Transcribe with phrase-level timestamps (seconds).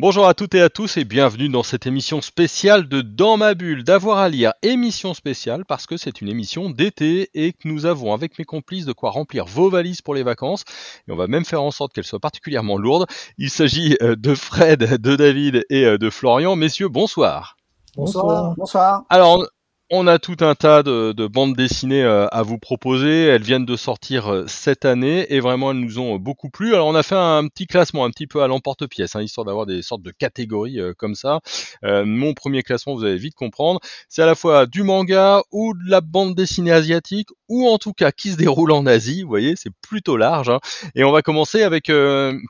[0.00, 3.54] Bonjour à toutes et à tous et bienvenue dans cette émission spéciale de Dans ma
[3.54, 4.52] bulle d'avoir à lire.
[4.62, 8.84] Émission spéciale parce que c'est une émission d'été et que nous avons avec mes complices
[8.84, 10.62] de quoi remplir vos valises pour les vacances.
[11.08, 13.06] Et on va même faire en sorte qu'elles soient particulièrement lourdes.
[13.38, 16.54] Il s'agit euh, de Fred, de David et euh, de Florian.
[16.54, 17.56] Messieurs, bonsoir.
[17.96, 18.54] Bonsoir.
[18.56, 19.02] Bonsoir.
[19.10, 19.48] Alors,
[19.90, 23.24] on a tout un tas de, bandes dessinées euh, à vous proposer.
[23.24, 26.74] Elles viennent de sortir euh, cette année et vraiment elles nous ont euh, beaucoup plu.
[26.74, 29.66] Alors on a fait un petit classement un petit peu à l'emporte-pièce, hein, histoire d'avoir
[29.66, 31.40] des sortes de catégories comme ça.
[31.82, 35.90] mon premier classement, vous allez vite comprendre, c'est à la fois du manga ou de
[35.90, 39.22] la bande dessinée asiatique ou en tout cas qui se déroule en Asie.
[39.22, 40.50] Vous voyez, c'est plutôt large.
[40.50, 40.60] Hein.
[40.94, 41.90] Et on va commencer avec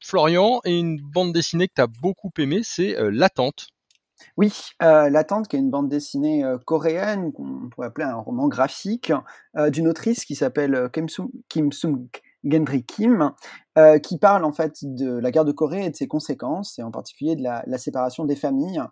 [0.04, 3.68] Florian et une bande dessinée que tu as beaucoup aimée, c'est L'attente.
[4.36, 8.48] Oui, euh, L'attente, qui est une bande dessinée euh, coréenne, qu'on pourrait appeler un roman
[8.48, 9.12] graphique,
[9.56, 11.08] euh, d'une autrice qui s'appelle euh, Kim,
[11.72, 12.08] Sung,
[12.44, 13.32] Gendry Kim,
[14.02, 16.90] qui parle en fait de la guerre de Corée et de ses conséquences, et en
[16.90, 18.82] particulier de la, séparation des familles.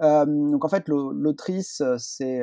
[0.00, 2.40] donc en fait, l'autrice, c'est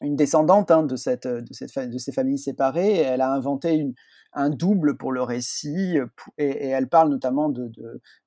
[0.00, 3.94] une descendante hein, de, cette, de ces familles séparées, et elle a inventé une,
[4.32, 5.98] un double pour le récit,
[6.36, 7.70] et, elle parle notamment de,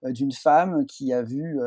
[0.04, 1.60] d'une femme qui a vu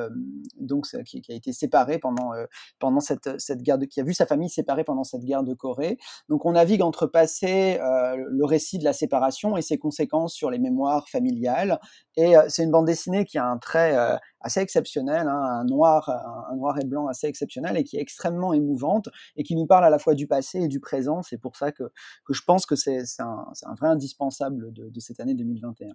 [0.58, 2.32] donc qui, a été séparée pendant
[2.78, 5.54] pendant cette, cette guerre de, qui a vu sa famille séparée pendant cette guerre de
[5.54, 5.98] Corée.
[6.28, 10.58] Donc on navigue entre passé le récit de la séparation et ses conséquences sur les
[10.58, 11.80] mémoires familiales.
[12.16, 13.96] Et c'est une bande dessinée qui a un trait
[14.44, 16.08] assez exceptionnel, hein, un noir,
[16.50, 19.84] un, noir et blanc assez exceptionnel et qui est extrêmement émouvante et qui nous parle
[19.84, 21.22] à la fois du passé et du présent.
[21.22, 21.84] C'est pour ça que,
[22.24, 25.88] que je pense que c'est un, un vrai indispensable de, de cette année 2021.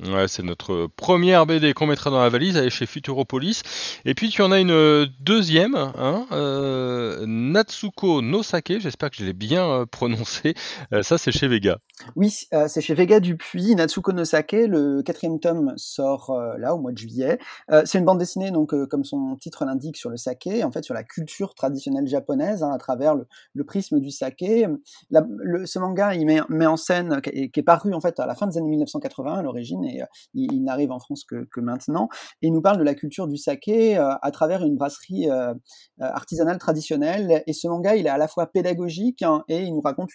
[0.00, 3.62] Ouais, c'est notre première BD qu'on mettra dans la valise, elle est chez Futuropolis.
[4.06, 9.16] Et puis tu en as une euh, deuxième, hein, euh, Natsuko no Sake, j'espère que
[9.16, 10.54] je l'ai bien euh, prononcé.
[11.02, 11.78] ça, c'est chez Vega.
[12.16, 12.30] Oui,
[12.68, 13.74] c'est chez Vega Dupuis.
[13.74, 17.38] Natsuko no Sake, le quatrième tome sort là au mois de juillet.
[17.84, 20.94] c'est une bande dessinée, donc comme son titre l'indique, sur le saké, en fait sur
[20.94, 24.66] la culture traditionnelle japonaise, hein, à travers le, prisme du saké.
[25.10, 28.18] le, ce manga, il met, met en scène, qui est, qui est, paru en fait
[28.18, 31.60] à la fin des années 1980 à l'origine et euh, il, n'arrive en France que,
[31.60, 32.08] maintenant.
[32.40, 35.54] Il nous parle de la culture du saké euh, à travers une brasserie euh,
[35.98, 37.42] artisanale traditionnelle.
[37.46, 40.10] Et ce manga, il est à la fois pédagogique hein, et il nous raconte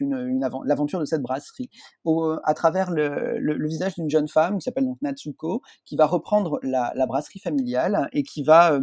[0.65, 1.69] l'aventure de cette brasserie
[2.43, 7.05] à travers le, visage d'une jeune femme qui s'appelle donc Natsuko, qui va reprendre la
[7.05, 8.79] brasserie familiale et qui va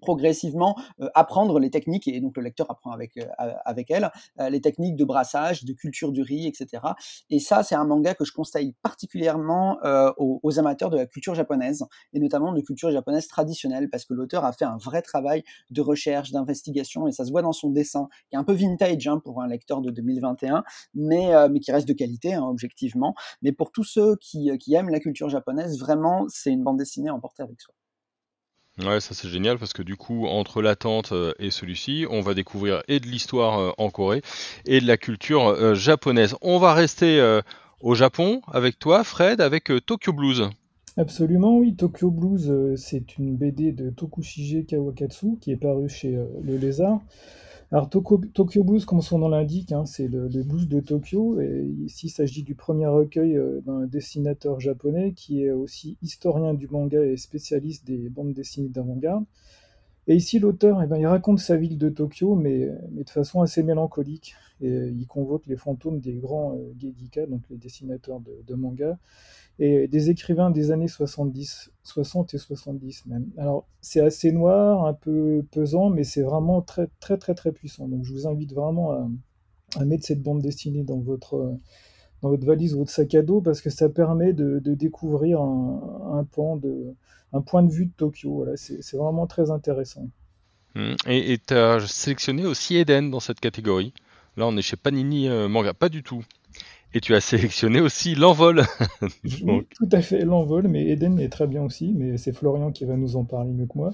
[0.00, 3.26] progressivement euh, apprendre les techniques, et donc le lecteur apprend avec, euh,
[3.64, 4.10] avec elle,
[4.40, 6.82] euh, les techniques de brassage, de culture du riz, etc.
[7.30, 9.78] Et ça, c'est un manga que je conseille particulièrement
[10.16, 14.44] aux, amateurs de la culture japonaise, et notamment de culture japonaise traditionnelle, parce que l'auteur
[14.44, 18.08] a fait un vrai travail de recherche, d'investigation, et ça se voit dans son dessin,
[18.28, 20.64] qui est un peu vintage hein, pour un lecteur de 2021,
[20.94, 23.14] mais, mais qui reste de qualité, hein, objectivement.
[23.42, 27.08] Mais pour tous ceux qui, qui aiment la culture japonaise, vraiment, c'est une bande dessinée
[27.08, 27.74] à emporter avec soi.
[28.78, 32.32] Ouais, ça c'est génial parce que du coup, entre l'attente euh, et celui-ci, on va
[32.32, 34.22] découvrir et de l'histoire euh, en Corée
[34.64, 36.36] et de la culture euh, japonaise.
[36.40, 37.20] On va rester
[37.80, 40.48] au Japon avec toi, Fred, avec Tokyo Blues.
[40.96, 41.74] Absolument, oui.
[41.74, 47.00] Tokyo Blues, c'est une BD de Tokushige Kawakatsu qui est parue chez Le Lézard.
[47.72, 51.40] Alors Tokyo, Blues, comme son nom l'indique, hein, c'est le, blues de Tokyo.
[51.40, 56.52] Et ici, il s'agit du premier recueil euh, d'un dessinateur japonais qui est aussi historien
[56.52, 59.24] du manga et spécialiste des bandes dessinées d'avant-garde.
[60.06, 63.62] Et ici, l'auteur, eh ben, il raconte sa ville de Tokyo, mais, de façon assez
[63.62, 64.34] mélancolique.
[64.60, 68.98] Et il convoque les fantômes des grands euh, donc les dessinateurs de, de manga,
[69.58, 73.26] et des écrivains des années 70, 60 et 70 même.
[73.36, 77.88] Alors c'est assez noir, un peu pesant, mais c'est vraiment très très très très puissant.
[77.88, 81.56] Donc je vous invite vraiment à, mettre cette bande dessinée dans votre
[82.20, 86.24] dans votre valise ou votre sac à dos parce que ça permet de, découvrir un,
[86.30, 86.94] point de,
[87.32, 88.34] un point de vue de Tokyo.
[88.36, 90.08] Voilà, c'est vraiment très intéressant.
[90.76, 93.92] Hum, et tu as sélectionné aussi Eden dans cette catégorie.
[94.36, 96.24] Là, on est chez Panini euh, Manga, pas du tout.
[96.94, 98.62] Et tu as sélectionné aussi l'envol.
[99.24, 102.96] tout à fait, l'envol, mais Eden est très bien aussi, mais c'est Florian qui va
[102.96, 103.92] nous en parler mieux que moi.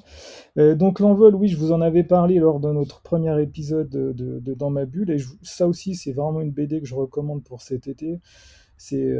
[0.59, 4.55] Euh, donc l'envol, oui, je vous en avais parlé lors de notre premier épisode de,
[4.55, 7.87] Dans ma bulle, et ça aussi, c'est vraiment une BD que je recommande pour cet
[7.87, 8.21] été.
[8.77, 9.19] C'est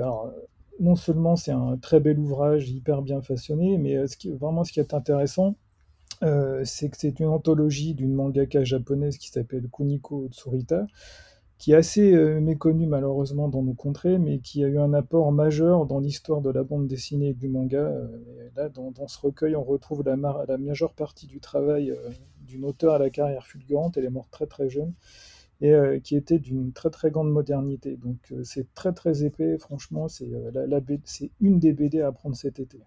[0.81, 4.65] non seulement c'est un très bel ouvrage, hyper bien façonné, mais euh, ce qui, vraiment
[4.65, 5.57] ce qui est intéressant,
[6.23, 10.87] euh, c'est que c'est une anthologie d'une mangaka japonaise qui s'appelle Kuniko Tsurita
[11.59, 15.87] qui est assez méconnu malheureusement dans nos contrées, mais qui a eu un apport majeur
[15.87, 17.93] dans l'histoire de la bande dessinée et du manga.
[18.57, 20.17] là, dans, ce recueil, on retrouve la,
[20.47, 21.93] la majeure partie du travail
[22.41, 23.97] d'une auteure à la carrière fulgurante.
[23.97, 24.95] Elle est morte très très jeune
[25.61, 27.97] et euh, qui était d'une très très grande modernité.
[27.97, 32.61] Donc euh, c'est très très épais, franchement, euh, c'est une des BD à prendre cet
[32.61, 32.79] été.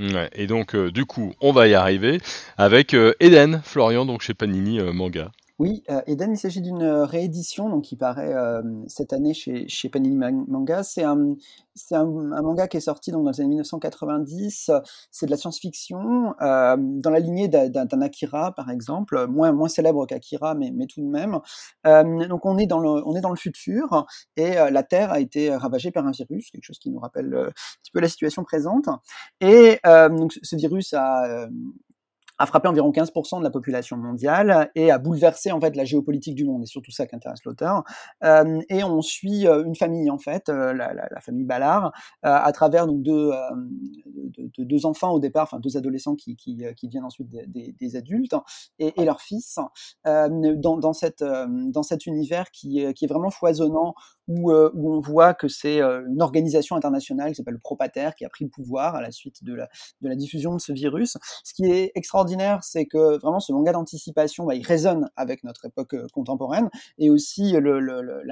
[0.00, 2.18] Ouais, et donc du coup, on va y arriver
[2.56, 5.30] avec Eden, Florian, donc chez Panini Manga.
[5.60, 9.68] Oui, euh, Eden, il s'agit d'une euh, réédition donc qui paraît euh, cette année chez,
[9.68, 10.82] chez Panini Manga.
[10.82, 11.36] C'est un,
[11.76, 14.72] c'est un, manga qui est sorti donc dans les années 1990.
[15.12, 20.06] C'est de la science-fiction euh, dans la lignée d'un Akira par exemple, moins moins célèbre
[20.06, 21.38] qu'Akira, mais, mais tout de même.
[21.84, 25.54] Donc on est dans le on est dans le futur et la Terre a été
[25.54, 27.52] ravagée par un virus, quelque chose qui nous rappelle un
[27.82, 28.88] petit peu la situation présente.
[29.40, 31.46] Et donc ce virus a
[32.38, 36.34] a frappé environ 15% de la population mondiale et a bouleversé en fait la géopolitique
[36.34, 36.62] du monde.
[36.62, 37.84] Et surtout ça qui intéresse l'auteur.
[38.24, 41.92] Euh, et on suit euh, une famille en fait, euh, la, la, la, famille Ballard,
[42.22, 43.30] à travers donc deux,
[44.36, 47.96] de, deux enfants au départ, enfin deux adolescents qui, qui, qui deviennent ensuite des, des,
[47.96, 48.34] adultes
[48.78, 49.58] et, et, leur fils
[50.04, 53.94] dans, dans, cette, dans cet univers qui, qui est vraiment foisonnant
[54.28, 58.44] où, où on voit que c'est une organisation internationale qui s'appelle Propater qui a pris
[58.44, 59.68] le pouvoir à la suite de la,
[60.00, 61.16] de la diffusion de ce virus.
[61.44, 65.66] Ce qui est extraordinaire c'est que vraiment ce manga d'anticipation, bah, il résonne avec notre
[65.66, 67.54] époque euh, contemporaine et aussi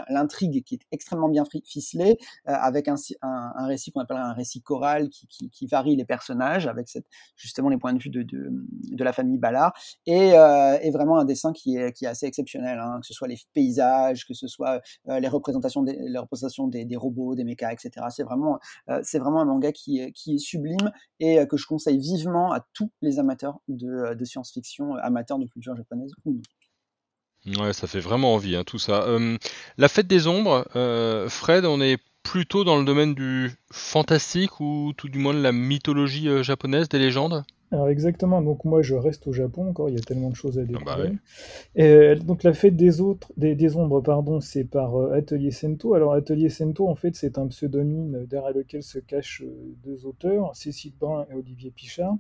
[0.09, 2.19] l'intrigue qui est extrêmement bien ficelée
[2.49, 6.05] euh, avec un, un, récit qu'on appelle un récit choral qui, qui, qui, varie les
[6.05, 7.07] personnages avec cette,
[7.37, 9.73] justement les points de vue de, de, de la famille Ballard
[10.07, 13.15] et, euh, et, vraiment un dessin qui est, qui est assez exceptionnel, hein, que ce
[13.15, 18.07] soit les paysages, que ce soit les représentations des, représentations des, robots, des mechas, etc.
[18.11, 18.59] C'est vraiment,
[19.03, 20.91] c'est vraiment un manga qui, qui est sublime
[21.21, 25.47] et que je conseille vivement à tous les amateurs de euh, science-fiction euh, amateur de
[25.47, 26.13] culture japonaise
[27.59, 29.05] Ouais, ça fait vraiment envie, hein, tout ça.
[29.77, 34.93] la fête des ombres, euh, Fred, on est plutôt dans le domaine du fantastique ou
[34.97, 37.45] tout du moins de la mythologie japonaise, des légendes?
[37.73, 40.59] Alors exactement, donc moi je reste au Japon encore, il y a tellement de choses
[40.59, 41.19] à ah bah découvrir.
[41.75, 45.95] Et donc la fête des autres, des, ombres, pardon, c'est par Atelier Sento.
[45.95, 49.43] Alors Atelier Sento, en fait, c'est un pseudonyme derrière lequel se cachent
[49.83, 52.17] deux auteurs, Cécile Brun et Olivier Pichard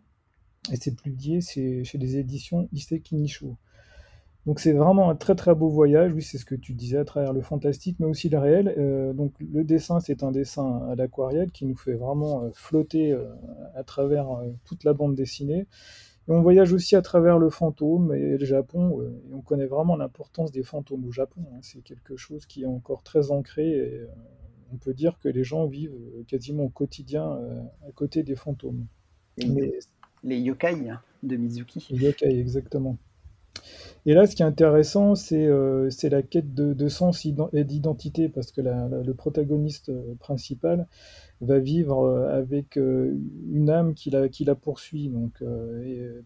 [0.70, 3.56] et c'est publié chez, chez les éditions Iseki Nisho.
[4.46, 7.04] Donc c'est vraiment un très très beau voyage, oui c'est ce que tu disais à
[7.04, 8.74] travers le fantastique mais aussi le réel.
[8.76, 13.12] Euh, donc le dessin c'est un dessin à l'aquarelle qui nous fait vraiment euh, flotter
[13.12, 13.24] euh,
[13.76, 14.26] à travers
[14.64, 15.66] toute la bande dessinée.
[16.28, 19.96] Et on voyage aussi à travers le fantôme et le Japon et on connaît vraiment
[19.96, 21.42] l'importance des fantômes au Japon.
[21.52, 21.58] Hein.
[21.62, 24.06] C'est quelque chose qui est encore très ancré et
[24.72, 27.38] on peut dire que les gens vivent quasiment au quotidien
[27.86, 28.86] à côté des fantômes.
[29.38, 29.72] Mais
[30.24, 31.86] les yokai hein, de Mizuki.
[31.90, 32.98] Les yokai, exactement.
[34.04, 38.50] Et là, ce qui est intéressant, c'est euh, la quête de, sens et d'identité, parce
[38.50, 40.88] que le protagoniste euh, principal
[41.40, 45.08] va vivre euh, avec une âme qui la, poursuit.
[45.08, 45.42] Donc,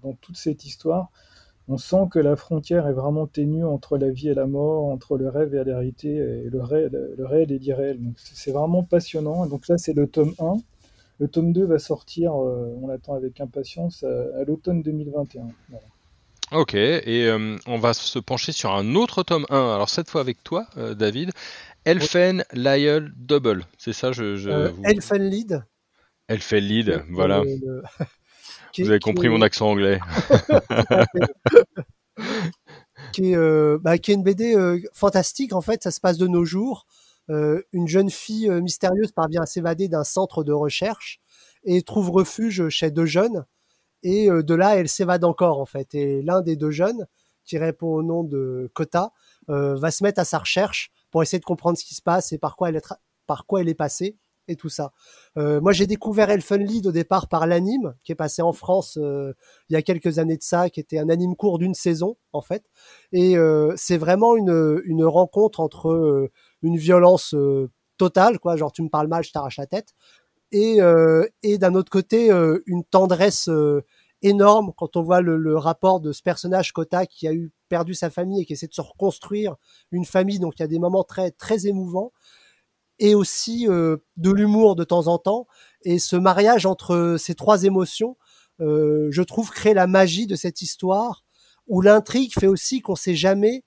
[0.02, 1.10] dans toute cette histoire,
[1.68, 5.18] on sent que la frontière est vraiment ténue entre la vie et la mort, entre
[5.18, 8.00] le rêve et la réalité, et le, réel, et l'irréel.
[8.16, 9.46] C'est vraiment passionnant.
[9.46, 10.56] Donc là, c'est le tome 1.
[11.18, 15.48] Le tome 2 va sortir, on l'attend avec impatience, à, l'automne 2021.
[16.52, 20.20] Ok, et euh, on va se pencher sur un autre tome 1, alors cette fois
[20.20, 21.32] avec toi, euh, David.
[21.84, 25.64] Elfen Lyell Double, c'est ça je, je Elfen Lead.
[26.28, 27.42] Elfen Lead, voilà.
[28.78, 30.00] vous avez compris mon accent anglais.
[33.12, 36.44] qui, est, bah, qui est une BD fantastique, en fait, ça se passe de nos
[36.44, 36.86] jours.
[37.28, 41.20] Euh, une jeune fille euh, mystérieuse parvient à s'évader d'un centre de recherche
[41.64, 43.44] et trouve refuge chez deux jeunes.
[44.02, 45.94] Et euh, de là, elle s'évade encore, en fait.
[45.94, 47.06] Et l'un des deux jeunes,
[47.44, 49.12] qui répond au nom de Kota,
[49.46, 52.38] va se mettre à sa recherche pour essayer de comprendre ce qui se passe et
[52.38, 52.94] par quoi elle est,
[53.28, 54.16] par quoi elle est passée
[54.48, 54.92] et tout ça.
[55.36, 59.72] moi, j'ai découvert Elfen Lied au départ par l'anime, qui est passé en France il
[59.72, 62.64] y a quelques années de ça, qui était un anime court d'une saison, en fait.
[63.12, 63.36] Et
[63.76, 66.28] c'est vraiment une, une rencontre entre
[66.62, 68.56] une violence euh, totale, quoi.
[68.56, 69.94] Genre, tu me parles mal, je t'arrache la tête.
[70.52, 73.50] Et, euh, et d'un autre côté, euh, une tendresse
[74.22, 78.10] énorme quand on voit le, rapport de ce personnage Kota qui a eu perdu sa
[78.10, 79.56] famille et qui essaie de se reconstruire
[79.90, 80.38] une famille.
[80.38, 82.12] Donc, il y a des moments très, très émouvants
[82.98, 85.46] et aussi de l'humour de temps en temps.
[85.82, 88.16] Et ce mariage entre ces trois émotions,
[88.58, 91.24] je trouve, crée la magie de cette histoire
[91.66, 93.64] où l'intrigue fait aussi qu'on sait jamais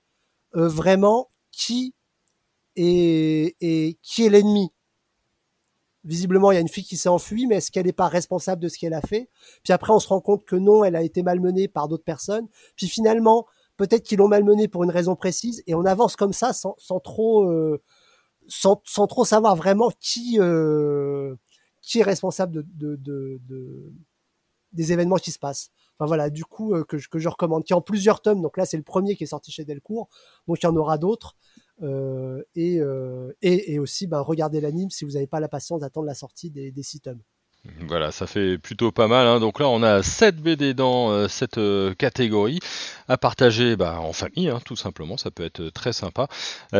[0.53, 1.93] vraiment qui
[2.75, 4.71] et, qui est l'ennemi
[6.05, 8.61] Visiblement, il y a une fille qui s'est enfuie, mais est-ce qu'elle n'est pas responsable
[8.61, 9.29] de ce qu'elle a fait?
[9.63, 12.47] Puis après, on se rend compte que non, elle a été malmenée par d'autres personnes.
[12.77, 16.53] Puis finalement, peut-être qu'ils l'ont malmené pour une raison précise, et on avance comme ça
[16.53, 17.81] sans, trop, euh,
[18.47, 18.77] sans,
[19.07, 21.35] trop savoir vraiment qui, euh,
[21.95, 23.91] est responsable de, de, de, de,
[24.73, 25.71] des événements qui se passent.
[25.97, 28.41] Enfin voilà, du coup euh, que, je, que je recommande, qui est en plusieurs tomes.
[28.41, 30.07] Donc là, c'est le premier qui est sorti chez Delcourt,
[30.47, 31.35] donc il y en aura d'autres.
[31.81, 35.81] Euh, et, euh, et, et, aussi, ben, regardez l'anime si vous n'avez pas la patience
[35.81, 36.83] d'attendre la sortie des, des.
[37.87, 39.27] Voilà, ça fait plutôt pas mal.
[39.27, 39.39] Hein.
[39.39, 41.59] Donc là, on a 7 BD dans euh, cette
[41.97, 42.59] catégorie
[43.07, 45.17] à partager bah, en famille, hein, tout simplement.
[45.17, 46.27] Ça peut être très sympa.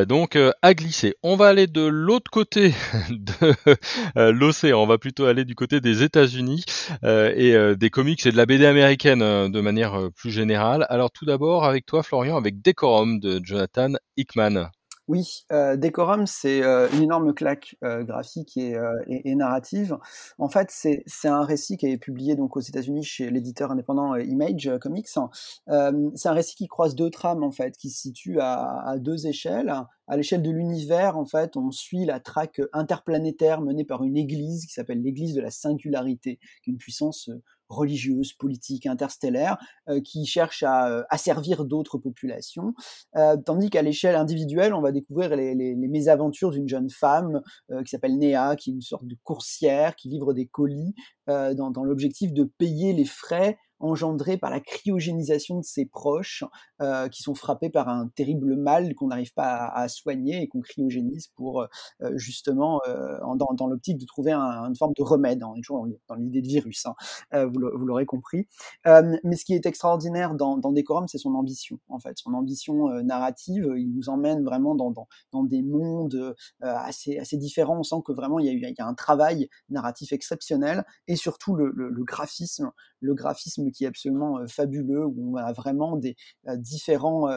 [0.07, 1.15] Donc à glisser.
[1.21, 2.73] On va aller de l'autre côté
[3.09, 4.81] de l'océan.
[4.81, 6.63] On va plutôt aller du côté des États-Unis
[7.03, 10.85] et des comics et de la BD américaine de manière plus générale.
[10.89, 14.69] Alors tout d'abord avec toi, Florian, avec Decorum de Jonathan Hickman.
[15.09, 19.97] Oui, euh, Decorum, c'est euh, une énorme claque euh, graphique et, euh, et, narrative.
[20.37, 24.69] En fait, c'est un récit qui est publié donc aux États-Unis chez l'éditeur indépendant Image
[24.79, 25.07] Comics.
[25.07, 25.19] C'est
[25.67, 29.73] un récit qui croise deux trames en fait, qui se situe à, à deux échelles.
[30.07, 34.67] À l'échelle de l'univers, en fait, on suit la traque interplanétaire menée par une église
[34.67, 37.31] qui s'appelle l'église de la singularité, qui est une puissance
[37.69, 39.57] religieuse, politique, interstellaire,
[39.87, 42.73] euh, qui cherche à euh, asservir d'autres populations,
[43.15, 47.41] euh, tandis qu'à l'échelle individuelle, on va découvrir les, les, les mésaventures d'une jeune femme
[47.69, 50.93] qui s'appelle Néa, qui est une sorte de coursière, qui livre des colis
[51.27, 56.43] dans, dans l'objectif de payer les frais engendré par la cryogénisation de ses proches
[56.81, 60.61] euh, qui sont frappés par un terrible mal qu'on n'arrive pas à, soigner et qu'on
[60.61, 61.67] cryogénise pour euh,
[62.15, 66.15] justement euh, dans, dans l'optique de trouver un, une forme de remède, hein, toujours dans
[66.15, 66.95] l'idée de virus, hein,
[67.33, 68.47] euh, vous l'aurez compris.
[68.87, 72.89] Euh, mais ce qui est extraordinaire dans, Decorum, c'est son ambition, en fait, son ambition
[72.89, 73.73] euh, narrative.
[73.77, 74.93] Il nous emmène vraiment dans,
[75.31, 77.79] dans, des mondes assez, assez différents.
[77.79, 82.03] On sent que vraiment il y, a il un travail narratif exceptionnel et surtout le
[82.03, 82.71] graphisme,
[83.01, 86.15] le graphisme qui est absolument fabuleux, où on a vraiment des
[86.57, 87.27] différents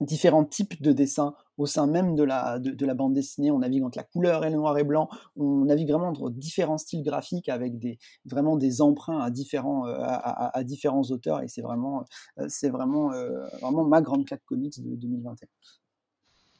[0.00, 3.50] différents types de dessins au sein même de la, de, la bande dessinée.
[3.50, 5.08] On navigue entre la couleur et le noir et blanc.
[5.36, 10.62] On navigue vraiment entre différents styles graphiques avec des, vraiment des emprunts à différents, à,
[10.64, 11.42] différents auteurs.
[11.42, 12.04] Et c'est vraiment,
[12.64, 13.10] vraiment,
[13.60, 15.46] vraiment ma grande claque comics de 2021.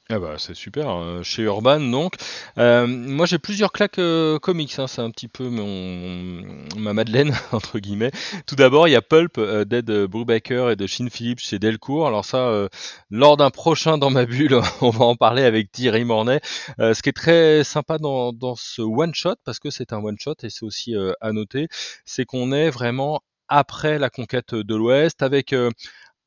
[0.08, 1.24] Ah bah c'est super, hein.
[1.24, 2.14] chez Urban donc.
[2.58, 4.86] Euh, moi j'ai plusieurs claques euh, comics, hein.
[4.86, 6.42] c'est un petit peu mon,
[6.76, 8.12] ma Madeleine entre guillemets.
[8.46, 12.06] Tout d'abord il y a Pulp euh, d'Ed Brubaker et de Shin Phillips chez Delcourt.
[12.06, 12.68] Alors ça, euh,
[13.10, 16.40] lors d'un prochain dans ma bulle, on va en parler avec Thierry Mornay.
[16.78, 19.98] Euh, ce qui est très sympa dans, dans ce one shot, parce que c'est un
[19.98, 21.66] one shot et c'est aussi euh, à noter,
[22.04, 25.52] c'est qu'on est vraiment après la conquête de l'Ouest avec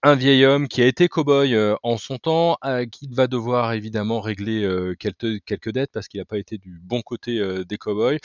[0.01, 3.73] un vieil homme qui a été cow-boy euh, en son temps, euh, qui va devoir
[3.73, 8.17] évidemment régler euh, quelques, dettes parce qu'il n'a pas été du bon côté des cow-boys.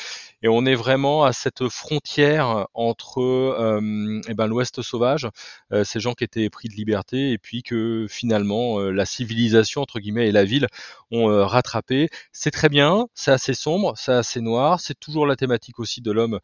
[0.42, 3.80] Et on est vraiment à cette frontière entre
[4.28, 5.28] eh ben, l'Ouest sauvage,
[5.84, 10.28] ces gens qui étaient pris de liberté, et puis que finalement la civilisation entre guillemets
[10.28, 10.68] et la ville
[11.10, 12.08] ont rattrapé.
[12.32, 16.12] C'est très bien, c'est assez sombre, c'est assez noir, c'est toujours la thématique aussi de
[16.12, 16.40] l'homme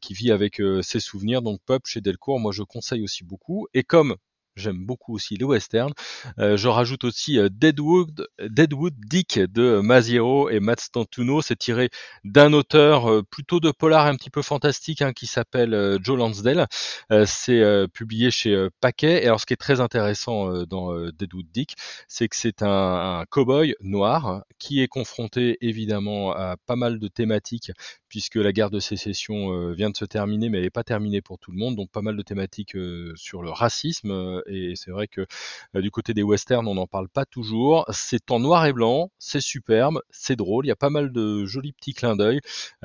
[0.00, 1.42] qui vit avec ses souvenirs.
[1.42, 3.68] Donc Pop chez Delcourt, moi je conseille aussi beaucoup.
[3.74, 4.16] Et comme
[4.56, 5.92] J'aime beaucoup aussi les westerns.
[6.38, 11.40] Euh, je rajoute aussi euh, Deadwood, Deadwood Dick de Maziero et Matt Stantuno.
[11.40, 11.88] C'est tiré
[12.24, 16.18] d'un auteur euh, plutôt de polar un petit peu fantastique hein, qui s'appelle euh, Joe
[16.18, 16.66] Lansdale.
[17.10, 19.22] Euh, c'est euh, publié chez Paquet.
[19.22, 21.74] Et alors ce qui est très intéressant dans Deadwood Dick,
[22.08, 27.08] c'est que c'est un, un cowboy noir qui est confronté évidemment à pas mal de
[27.08, 27.72] thématiques
[28.12, 31.22] puisque la guerre de sécession euh, vient de se terminer, mais elle n'est pas terminée
[31.22, 31.76] pour tout le monde.
[31.76, 34.41] Donc pas mal de thématiques euh, sur le racisme.
[34.48, 35.26] Euh, et c'est vrai que
[35.74, 37.84] du côté des westerns, on n'en parle pas toujours.
[37.90, 40.66] C'est en noir et blanc, c'est superbe, c'est drôle.
[40.66, 42.40] Il y a pas mal de jolis petits clins d'œil.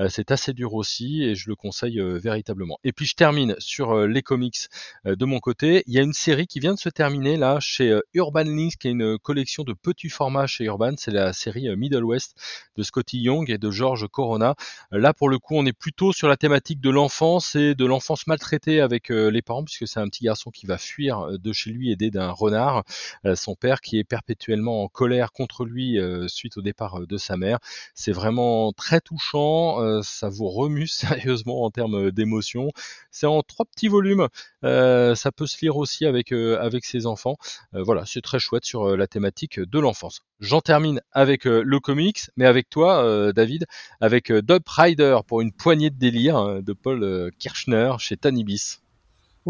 [0.08, 2.78] c'est assez dur aussi, et je le conseille véritablement.
[2.84, 4.68] Et puis je termine sur les comics
[5.04, 5.82] de mon côté.
[5.86, 8.88] Il y a une série qui vient de se terminer là chez Urban Links, qui
[8.88, 10.94] est une collection de petits formats chez Urban.
[10.96, 12.36] C'est la série Middle West
[12.76, 14.54] de Scotty Young et de George Corona.
[14.90, 18.26] Là, pour le coup, on est plutôt sur la thématique de l'enfance et de l'enfance
[18.26, 21.52] maltraitée avec euh, les parents, puisque c'est un petit garçon qui va fuir euh, de
[21.52, 22.84] chez lui aidé d'un renard,
[23.24, 27.36] euh, son père qui est perpétuellement en colère contre lui suite au départ de sa
[27.36, 27.58] mère.
[27.94, 32.70] C'est vraiment très touchant, ça vous remue sérieusement en termes d'émotion.
[33.10, 34.28] C'est en trois petits volumes,
[34.62, 37.36] ça peut se lire aussi avec avec ses enfants.
[37.72, 40.22] voilà, c'est très chouette sur la thématique de l'enfance.
[40.40, 43.66] J'en termine avec le comics, mais avec toi, David,
[44.00, 48.80] avec Dub Rider pour une poignée de délire hein, de Paul euh, Kirchner chez Tanibis.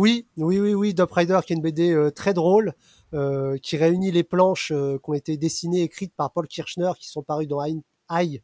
[0.01, 2.75] Oui, oui, oui, oui, Dub Rider qui est une BD euh, très drôle,
[3.15, 7.09] euh, qui réunit les planches euh, qui ont été dessinées, écrites par Paul Kirchner, qui
[7.09, 8.41] sont parues dans High,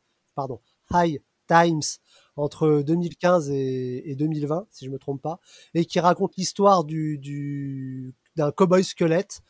[1.47, 1.81] Times
[2.35, 5.39] entre 2015 et, et, 2020, si je me trompe pas,
[5.75, 9.41] et qui raconte l'histoire du, du d'un cowboy squelette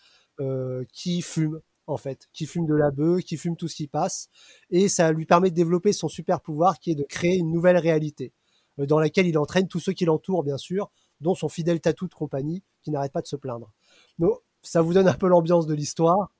[0.92, 4.28] qui fume en fait, qui fume de la bœuf, qui fume tout ce qui passe,
[4.68, 7.78] et ça lui permet de développer son super pouvoir qui est de créer une nouvelle
[7.78, 8.34] réalité
[8.76, 12.14] dans laquelle il entraîne tous ceux qui l'entourent, bien sûr, dont son fidèle tatou de
[12.14, 13.72] compagnie qui n'arrête pas de se plaindre.
[14.18, 16.30] Donc, ça vous donne un peu l'ambiance de l'histoire,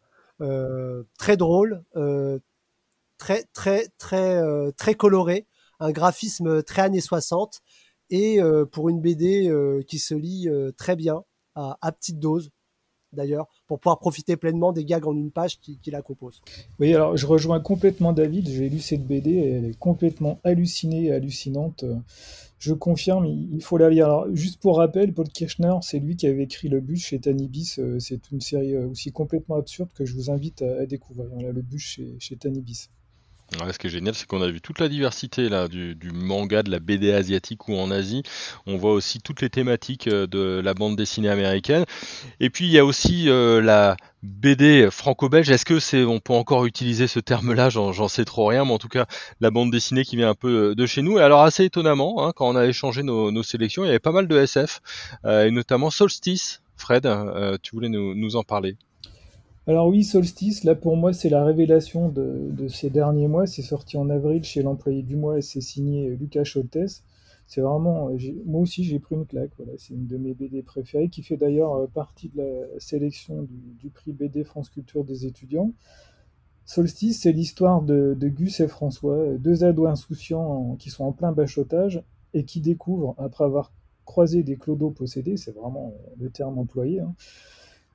[1.19, 1.85] très drôle,
[3.19, 5.47] très très très très coloré,
[5.81, 7.61] un graphisme très années 60
[8.11, 8.41] et
[8.73, 9.51] pour une BD
[9.87, 11.23] qui se lit très bien
[11.55, 12.51] à, petite dose
[13.15, 16.41] d'ailleurs, pour pouvoir profiter pleinement des gags en une page qui, la composent.
[16.81, 21.13] Oui, alors je rejoins complètement David, j'ai lu cette BD elle est complètement hallucinée et
[21.13, 21.85] hallucinante.
[22.59, 24.07] Je confirme, il faut la lire.
[24.07, 27.79] Alors, juste pour rappel, Paul Kirchner, c'est lui qui avait écrit Le Bûche chez Tanibis.
[27.99, 31.29] C'est une série aussi complètement absurde que je vous invite à, découvrir.
[31.53, 32.89] Le Bûche chez, chez Tanibis
[33.73, 36.71] ce qui est génial, c'est qu'on a vu toute la diversité là, du, manga, de
[36.71, 38.23] la BD asiatique ou en Asie.
[38.67, 41.85] On voit aussi toutes les thématiques euh, de la bande dessinée américaine.
[42.41, 45.51] Et puis il y a aussi euh, la BD franco-belge.
[45.51, 47.71] Est-ce que c'est, on peut encore utiliser ce terme-là?
[47.71, 49.07] J'en sais trop rien, mais en tout cas
[49.41, 51.19] la bande dessinée qui vient un peu euh, de chez nous.
[51.19, 54.13] Et alors assez étonnamment, hein, quand on a échangé nos, sélections, il y avait pas
[54.13, 54.81] mal de SF,
[55.27, 56.61] et notamment Solstice.
[56.77, 57.09] Fred,
[57.63, 58.77] tu voulais nous en parler?
[59.67, 63.47] Alors oui, Solstice, là pour moi c'est la révélation de, ces derniers mois.
[63.47, 67.03] C'est sorti en avril chez l'employé du mois et c'est signé Lucas Choltes.
[67.47, 68.11] C'est vraiment,
[68.45, 69.53] moi aussi j'ai pris une claque.
[69.57, 73.47] Voilà, c'est une de mes BD préférées qui fait d'ailleurs euh, partie de la sélection
[73.81, 75.73] du, prix BD France Culture des étudiants.
[76.67, 82.03] Solstice, c'est l'histoire de, Gus et François, deux ados insouciants qui sont en plein bachotage
[82.33, 83.73] et qui découvrent, après avoir
[84.07, 87.15] croisé des clodos possédés, c'est vraiment le terme employé, hein,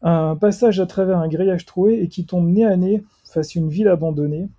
[0.02, 3.60] un passage à travers un grillage troué et qui tombe nez à nez face à
[3.60, 4.50] une ville abandonnée,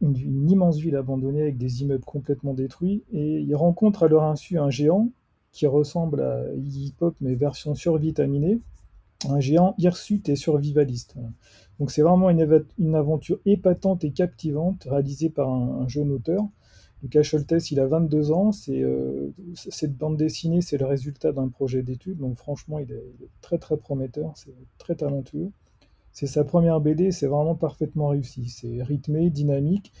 [0.00, 4.58] une, immense ville abandonnée avec des immeubles complètement détruits, et ils rencontrent à leur insu
[4.58, 5.10] un géant
[5.52, 8.58] qui ressemble à Iggy Pop mais version survitaminée,
[9.28, 11.14] un géant hirsute et survivaliste.
[11.78, 16.44] Donc c'est vraiment une, aventure épatante et captivante réalisée par un jeune auteur.
[17.02, 18.50] Lucas Scholtes, il a 22 ans.
[18.68, 22.18] Euh, cette bande dessinée, c'est le résultat d'un projet d'étude.
[22.18, 23.02] Donc franchement, il est,
[23.40, 25.50] très très prometteur, c'est très talentueux.
[26.12, 28.48] C'est sa première BD, c'est vraiment parfaitement réussi.
[28.48, 29.92] C'est rythmé, dynamique,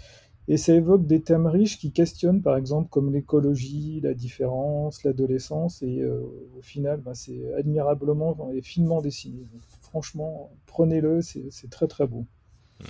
[0.46, 5.82] et ça évoque des thèmes riches qui questionnent, par exemple, comme l'écologie, la différence, l'adolescence.
[5.82, 6.20] Et euh,
[6.58, 9.46] au final, bah, c'est admirablement et finement dessiné.
[9.80, 12.26] franchement, prenez-le, c'est très très beau.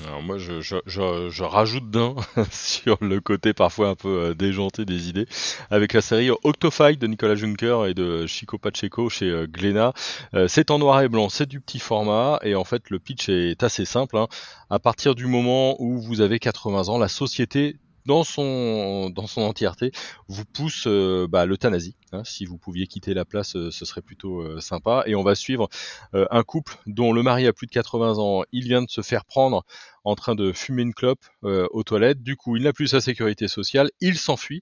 [0.07, 2.15] Alors moi, je, je, je, rajoute d'un
[2.51, 5.27] sur le côté parfois un peu euh, déjanté des idées,
[5.71, 9.93] avec la série Octofight de Nicolas Juncker et de Chico Pacheco chez euh, Glénat.
[10.35, 13.29] Euh, c'est en noir et blanc, c'est du petit format, et en fait le pitch
[13.29, 14.17] est assez simple.
[14.17, 14.29] Hein.
[14.71, 19.43] À partir du moment où vous avez 80 ans, la société dans son dans son
[19.43, 19.93] entièreté
[20.29, 20.87] vous pousse
[21.29, 21.97] bah, l'euthanasie.
[22.13, 22.23] Hein.
[22.25, 25.05] Si vous pouviez quitter la place, ce serait plutôt sympa.
[25.07, 25.69] Et on va suivre
[26.13, 28.43] un couple dont le mari a plus de 80 ans.
[28.53, 29.65] Il vient de se faire prendre
[30.05, 32.23] en train de fumer une clope euh, aux toilettes.
[32.23, 34.61] Du coup, il n'a plus sa sécurité sociale, il s'enfuit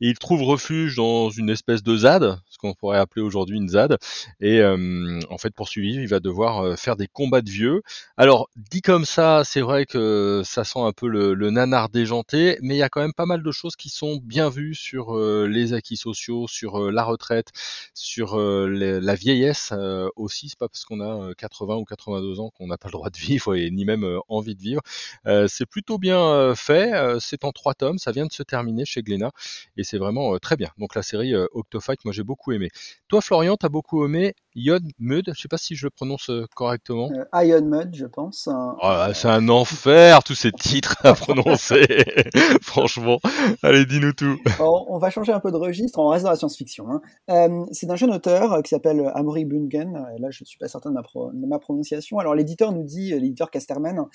[0.00, 3.68] et il trouve refuge dans une espèce de ZAD, ce qu'on pourrait appeler aujourd'hui une
[3.68, 3.98] ZAD.
[4.40, 7.82] Et euh, en fait, pour survivre, il va devoir euh, faire des combats de vieux.
[8.16, 12.58] Alors, dit comme ça, c'est vrai que ça sent un peu le, le, nanar déjanté,
[12.62, 15.16] mais il y a quand même pas mal de choses qui sont bien vues sur
[15.18, 17.48] les acquis sociaux, sur la retraite,
[17.94, 19.72] sur la vieillesse
[20.16, 20.48] aussi.
[20.48, 23.18] C'est pas parce qu'on a 80 ou 82 ans qu'on n'a pas le droit de
[23.18, 24.81] vivre et ni même envie de vivre.
[25.26, 26.92] Euh, c'est plutôt bien euh, fait.
[26.92, 27.98] Euh, c'est en trois tomes.
[27.98, 29.30] Ça vient de se terminer chez Glénat
[29.76, 30.70] et c'est vraiment très bien.
[30.78, 32.68] Donc la série Octofight, moi j'ai beaucoup aimé.
[33.08, 35.30] Toi, Florian, t'as beaucoup aimé Ion Mud.
[35.34, 37.10] Je sais pas si je le prononce correctement.
[37.34, 38.48] Ion Mud, je pense.
[38.48, 41.86] Oh, c'est un enfer tous ces titres à prononcer.
[42.62, 43.18] Franchement,
[43.62, 44.38] allez, dis-nous tout.
[44.60, 45.98] on va changer un peu de registre.
[45.98, 46.86] On reste dans la science-fiction.
[46.90, 47.66] Hein.
[47.72, 49.92] c'est d'un jeune auteur qui s'appelle Amory Bungen.
[50.18, 52.18] là, je suis pas certain de ma, prononciation.
[52.18, 54.06] Alors l'éditeur nous dit, l'éditeur Casterman,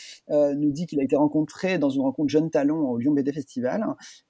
[0.57, 3.85] nous dit qu'il a été rencontré dans une rencontre Jeune Talon au Lyon BD Festival.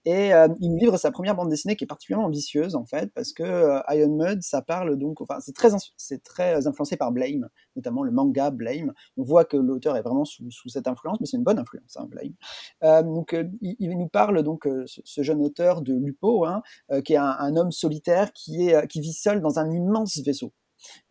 [0.05, 3.11] Et euh, il nous livre sa première bande dessinée qui est particulièrement ambitieuse, en fait,
[3.13, 7.11] parce que euh, Iron Mud, ça parle donc, enfin, c'est très, c'est très influencé par
[7.11, 8.93] Blame, notamment le manga Blame.
[9.17, 11.97] On voit que l'auteur est vraiment sous, sous, cette influence, mais c'est une bonne influence,
[11.97, 12.33] hein, Blame.
[12.83, 16.61] Euh, donc, il, nous parle donc, ce, jeune auteur de Lupo, hein,
[17.03, 20.51] qui est un, un, homme solitaire qui, est, qui vit seul dans un immense vaisseau.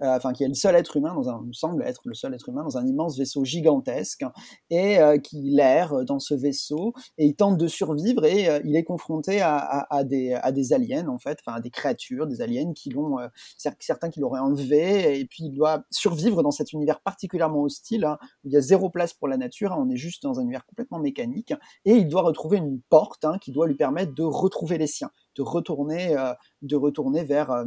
[0.02, 2.48] Euh, enfin qui est le seul être humain dans un, semble être le seul être
[2.48, 4.24] humain dans un immense vaisseau gigantesque
[4.70, 8.76] et euh, qui erre dans ce vaisseau et il tente de survivre et euh, il
[8.76, 12.40] est confronté à, à, des, à des aliens en fait, enfin à des créatures, des
[12.42, 13.16] aliens qui l'ont,
[13.56, 18.18] certains qui l'auraient enlevé et puis il doit survivre dans cet univers particulièrement hostile hein,
[18.44, 20.42] où il y a zéro place pour la nature, hein, on est juste dans un
[20.42, 24.22] univers complètement mécanique et il doit retrouver une porte hein, qui doit lui permettre de
[24.22, 26.14] retrouver les siens, de retourner,
[26.62, 27.64] de retourner vers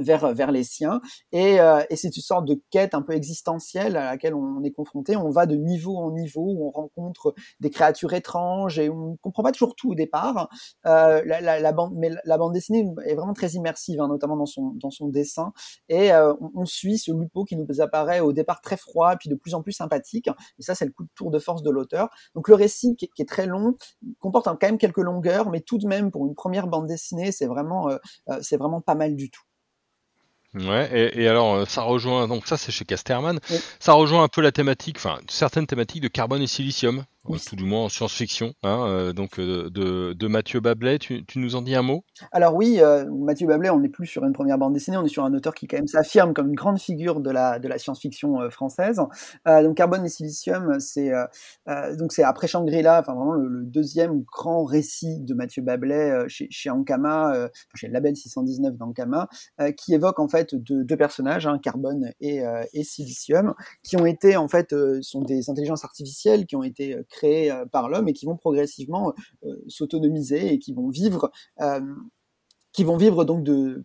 [0.00, 1.00] vers vers les siens.
[1.32, 4.70] Et, euh, et c'est une sorte de quête un peu existentielle à laquelle on est
[4.70, 5.16] confronté.
[5.16, 9.42] On va de niveau en niveau où on rencontre des créatures étranges et on comprend
[9.42, 10.48] pas toujours tout au départ.
[10.86, 14.36] Euh, la, la, la, bande mais la bande dessinée est vraiment très immersive hein, notamment
[14.36, 15.52] dans son dans son dessin.
[15.88, 19.28] Et euh, on, on, suit ce Lupo qui nous apparaît au départ très froid puis
[19.28, 20.28] de plus en plus sympathique.
[20.58, 22.08] Et ça c'est le coup de tour de force de l'auteur.
[22.34, 23.76] Donc le récit qui, qui, est très long
[24.18, 27.46] comporte quand même quelques longueurs mais tout de même pour une première bande dessinée c'est
[27.46, 29.42] vraiment euh, euh c'est vraiment pas mal du tout
[30.54, 33.38] Ouais, et, et, alors euh, ça rejoint, donc ça c'est chez Casterman,
[33.78, 37.38] ça rejoint un peu la thématique, enfin certaines thématiques de carbone et silicium, oui.
[37.46, 41.38] tout du moins en science-fiction, hein, euh, donc euh, de, de, Mathieu Bablet, tu, tu,
[41.38, 42.02] nous en dis un mot?
[42.32, 45.10] Alors oui, euh, Mathieu Bablet, on n'est plus sur une première bande dessinée, on est
[45.10, 47.78] sur un auteur qui quand même s'affirme comme une grande figure de la, de la
[47.78, 49.00] science-fiction euh, française.
[49.46, 51.10] donc Carbone et Silicium, c'est
[51.98, 56.48] donc c'est après Shangri-La, enfin vraiment le, le, deuxième grand récit de Mathieu Bablet chez,
[56.50, 59.28] chez Ankama, chez le label 619 d'Ankama,
[59.76, 64.36] qui évoque en fait deux, deux personnages, hein, Carbone et, et Silicium, qui ont été
[64.36, 68.36] en fait sont des intelligences artificielles qui ont été créées par l'homme et qui vont
[68.36, 69.12] progressivement
[69.68, 71.30] s'autonomiser et qui vont vivre
[72.72, 73.82] qui vont vivre donc de,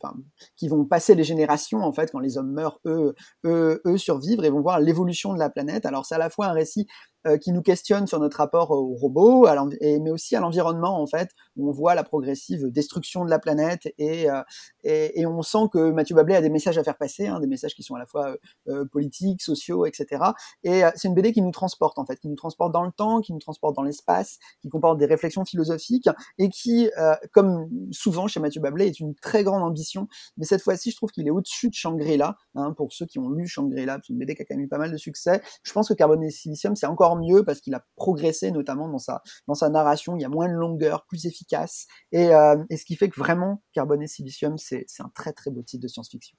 [0.56, 4.46] qui vont passer les générations en fait quand les hommes meurent, eux, eux, eux survivre
[4.46, 5.86] et vont voir l'évolution de la planète.
[5.86, 8.94] Alors c'est à la fois un récit euh, qui nous questionne sur notre rapport aux
[8.96, 9.48] robots,
[9.82, 13.94] mais aussi à l'environnement en fait, où on voit la progressive destruction de la planète
[13.98, 14.42] et, euh,
[14.84, 17.48] et, et, on sent que Mathieu Bablet a des messages à faire passer, hein, des
[17.48, 18.36] messages qui sont à la fois
[18.68, 20.24] euh, politiques, sociaux, etc.
[20.64, 22.92] Et euh, c'est une BD qui nous transporte en fait, qui nous transporte dans le
[22.92, 27.70] temps, qui nous transporte dans l'espace, qui comporte des réflexions philosophiques et qui, euh, comme
[27.92, 30.08] souvent chez Mathieu Bablet, est une très grande ambition.
[30.38, 32.38] Mais cette fois-ci, je trouve qu'il est au-dessus de Shangri-La.
[32.56, 34.68] Hein, pour ceux qui ont lu Shangri-La, c'est une BD qui a quand même eu
[34.68, 35.42] pas mal de succès.
[35.64, 39.00] Je pense que Carbone et Silicium, c'est encore mieux parce qu'il a progressé notamment dans
[39.00, 40.16] sa dans sa narration.
[40.16, 43.64] Il y a moins de longueur, plus efficace, et, euh, ce qui fait que vraiment
[43.74, 46.38] Carbone et Silicium, c'est un très très beau titre de science-fiction.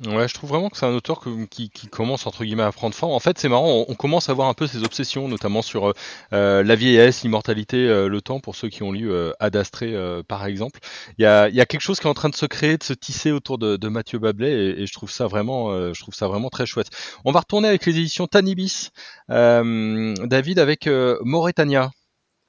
[0.00, 3.12] Ouais, je trouve vraiment que c'est un auteur qui, commence entre guillemets à prendre forme.
[3.12, 5.94] En fait, c'est marrant, on, commence à voir un peu ses obsessions, notamment sur
[6.32, 9.86] euh, la vieillesse, l'immortalité, euh, le temps, pour ceux qui ont lu euh, Ad Astra,
[10.26, 10.80] par exemple.
[11.18, 13.30] Il y a, quelque chose qui est en train de se créer, de se tisser
[13.30, 16.66] autour de, de Mathieu Bablet, et, je trouve ça vraiment, je trouve ça vraiment très
[16.66, 16.88] chouette.
[17.24, 18.90] On va retourner avec les éditions Tanibis,
[19.28, 20.88] David, avec
[21.22, 21.92] Mauritania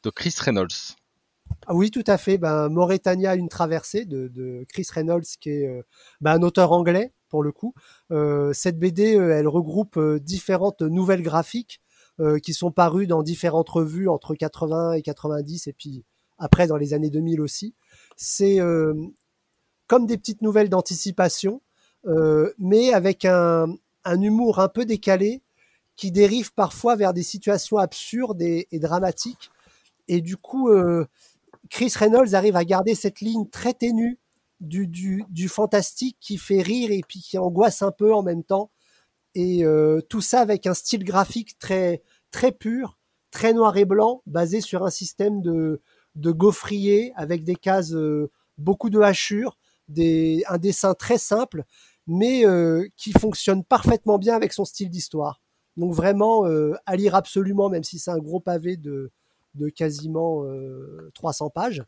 [0.04, 0.96] de Chris Reynolds.
[1.68, 2.38] Ah oui, tout à fait.
[2.38, 5.82] Ben, Mauritania, une traversée de, Chris Reynolds, qui est euh,
[6.22, 7.74] ben, un auteur anglais le coup.
[8.12, 11.82] Euh, cette BD, euh, elle regroupe euh, différentes nouvelles graphiques
[12.42, 16.06] qui sont parues dans différentes revues entre 80 et 90 et puis
[16.38, 17.76] après dans les années 2000 aussi.
[18.16, 18.60] C'est
[19.88, 21.62] comme des petites nouvelles d'anticipation,
[22.58, 23.68] mais avec un,
[24.06, 25.42] humour un peu décalé
[25.98, 29.52] qui dérive parfois vers des situations absurdes et dramatiques.
[30.08, 30.70] Et du coup,
[31.70, 34.20] Chris Reynolds arrive à garder cette ligne très ténue
[34.60, 38.44] du, du, du, fantastique qui fait rire et puis qui angoisse un peu en même
[38.44, 38.72] temps.
[39.36, 42.98] Et euh, tout ça avec un style graphique très, très pur,
[43.32, 45.82] très noir et blanc, basé sur un système de,
[46.16, 49.58] de gaufrier avec des cases, euh, beaucoup de hachures,
[49.90, 51.64] des, un dessin très simple,
[52.08, 55.42] mais euh, qui fonctionne parfaitement bien avec son style d'histoire.
[55.78, 59.12] Donc vraiment euh, à lire absolument, même si c'est un gros pavé de,
[59.56, 60.46] de quasiment
[61.14, 61.84] 300 pages.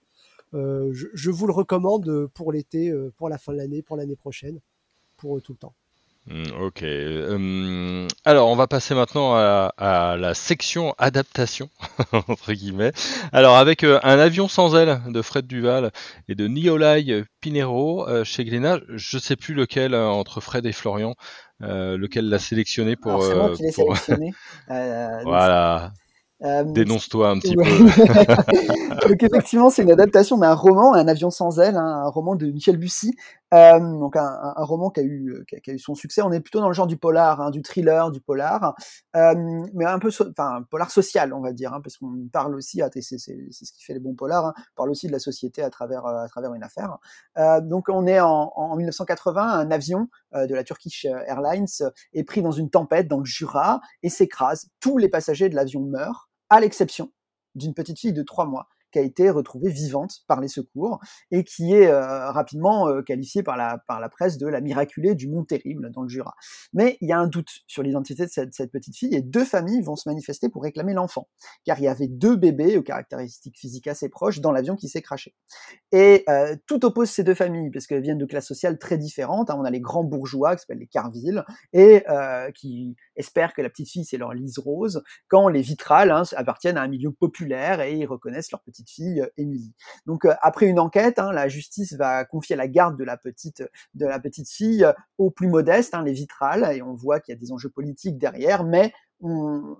[0.54, 3.98] Euh, je, je, vous le recommande pour l'été, euh, pour la fin de l'année, pour
[3.98, 4.60] l'année prochaine,
[5.18, 5.74] pour tout le temps.
[6.30, 6.84] Hmm, ok.
[6.84, 11.70] Euh, alors, on va passer maintenant à, à la section adaptation,
[12.12, 12.92] entre guillemets.
[13.32, 15.92] Alors, avec euh, un avion sans aile de Fred Duval
[16.28, 21.16] et de Niolai Pinero euh, chez Glénat, je sais plus lequel entre Fred et Florian,
[21.62, 23.12] lequel l'a sélectionné pour.
[23.12, 23.96] Alors, c'est moi qui l'ai pour...
[23.96, 24.34] sélectionné.
[24.68, 25.94] voilà.
[26.44, 27.64] Euh, Dénonce-toi un petit peu.
[29.10, 32.46] donc effectivement, c'est une adaptation d'un roman, Un avion sans aile, hein, un roman de
[32.52, 33.16] Michel Bussy,
[33.56, 36.22] euh, donc un, un, roman qui a eu qui a, qui a, eu son succès.
[36.22, 38.76] On est plutôt dans le genre du polar, hein, du thriller, du polar,
[39.16, 39.34] euh,
[39.74, 42.84] mais un peu, so enfin polar social, on va dire, hein, parce qu'on parle aussi,
[42.84, 45.72] ah, c'est ce qui fait les bons polars, on parle aussi de la société à
[45.72, 46.98] travers à travers une affaire.
[47.64, 51.66] Donc on est en, en 1980, un avion de la Turkish Airlines
[52.14, 54.68] est pris dans une tempête dans le Jura et s'écrase.
[54.80, 57.12] Tous les passagers de l'avion meurent à l'exception
[57.56, 61.00] d'une petite fille de trois mois qui a été retrouvée vivante par les secours
[61.32, 65.16] et qui est euh, rapidement euh, qualifiée par la, par la presse de la miraculée
[65.16, 66.36] du Mont Terrible dans le Jura.
[66.74, 69.82] Mais il y a un doute sur l'identité de cette, petite fille et deux familles
[69.82, 71.28] vont se manifester pour réclamer l'enfant,
[71.66, 75.02] car il y avait deux bébés aux caractéristiques physiques assez proches dans l'avion qui s'est
[75.02, 75.34] craché.
[75.92, 79.50] Et euh, tout oppose ces deux familles, parce qu'elles viennent de classes sociales très différentes.
[79.50, 79.58] Hein.
[79.58, 82.04] On a les grands bourgeois qui s'appellent les Carville et
[82.56, 86.78] qui espèrent que la petite fille c'est leur Lise Rose, quand les Vitrales hein, appartiennent
[86.78, 89.74] à un milieu populaire et ils reconnaissent leur petite petite fille Émilie.
[90.06, 93.64] Donc après une enquête, hein, la justice va confier la garde de la petite
[93.96, 94.88] de la petite fille
[95.18, 98.18] aux plus modestes, hein, les vitrales, et on voit qu'il y a des enjeux politiques
[98.18, 98.92] derrière, mais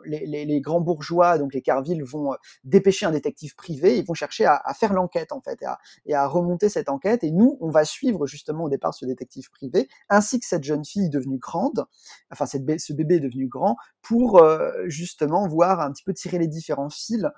[0.06, 4.46] les, grands bourgeois, donc les Carville, vont euh, dépêcher un détective privé, ils vont chercher
[4.46, 5.60] à, faire l'enquête en fait,
[6.06, 7.24] et à, remonter cette enquête.
[7.24, 10.86] Et nous, on va suivre justement au départ ce détective privé, ainsi que cette jeune
[10.86, 11.86] fille devenue grande,
[12.32, 16.48] enfin cette, ce bébé devenu grand, pour euh, justement voir un petit peu tirer les
[16.48, 17.30] différents fils euh,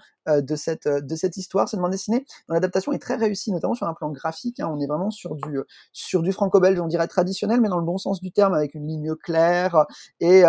[0.42, 1.68] de cette de cette histoire.
[1.70, 4.60] Cette bande dessinée, l'adaptation est très réussie, notamment sur un plan graphique.
[4.60, 4.70] Hein.
[4.72, 5.60] on est vraiment sur du
[5.94, 8.88] sur du franco-belge, on dirait traditionnel, mais dans le bon sens du terme, avec une
[8.88, 9.86] ligne claire
[10.20, 10.44] et,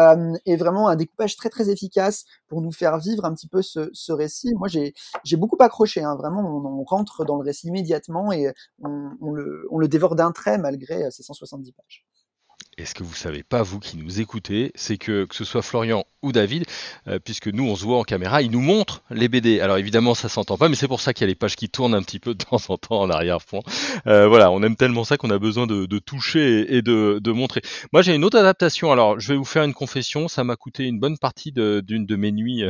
[0.47, 4.12] et vraiment un découpage très très efficace pour nous faire vivre un petit peu ce,
[4.12, 4.55] récit.
[4.55, 6.03] Moi, j'ai beaucoup accroché.
[6.03, 6.16] Hein.
[6.16, 10.59] Vraiment, on, rentre dans le récit immédiatement et on, le, on le dévore d'un trait
[10.59, 12.05] malgré ses 170 pages.
[12.81, 15.61] Et ce que vous savez pas, vous qui nous écoutez, c'est que que ce soit
[15.61, 16.64] Florian ou David,
[17.09, 19.61] euh, puisque nous on se voit en caméra, ils nous montrent les BD.
[19.61, 21.69] Alors évidemment ça s'entend pas, mais c'est pour ça qu'il y a les pages qui
[21.69, 23.62] tournent un petit peu de temps en temps en arrière-plan.
[24.07, 27.61] Euh, voilà, on aime tellement ça qu'on a besoin de, toucher et de, montrer.
[27.93, 28.93] Moi j'ai une autre adaptation.
[28.93, 32.16] Alors je vais vous faire une confession, ça m'a coûté une bonne partie d'une de,
[32.16, 32.64] mes nuits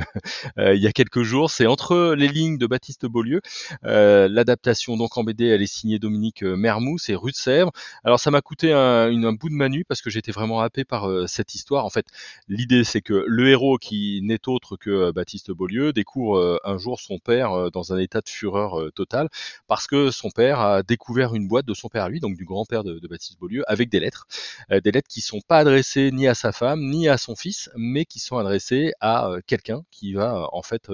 [0.59, 1.51] euh, il y a quelques jours.
[1.51, 3.41] C'est entre les lignes de Baptiste Beaulieu.
[3.83, 7.71] L'adaptation donc en BD, elle est signée Dominique Mermous et Rue de Sèvres.
[8.03, 11.09] Alors ça m'a coûté un, un, bout de ma nuit que j'étais vraiment happé par
[11.29, 11.85] cette histoire.
[11.85, 12.07] En fait,
[12.49, 17.19] l'idée c'est que le héros, qui n'est autre que Baptiste Beaulieu, découvre un jour son
[17.19, 19.29] père dans un état de fureur total
[19.67, 22.45] parce que son père a découvert une boîte de son père à lui, donc du
[22.45, 24.27] grand-père de, Baptiste Beaulieu, avec des lettres,
[24.71, 28.05] des lettres qui sont pas adressées ni à sa femme ni à son fils, mais
[28.05, 30.91] qui sont adressées à quelqu'un qui va en fait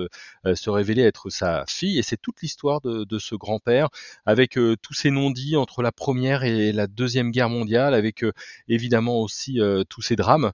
[0.54, 1.98] se révéler être sa fille.
[1.98, 3.88] Et c'est toute l'histoire de, de, ce grand-père
[4.24, 8.24] avec tous ces non-dits entre la première et la deuxième guerre mondiale, avec
[8.68, 10.52] évidemment aussi tous ces drames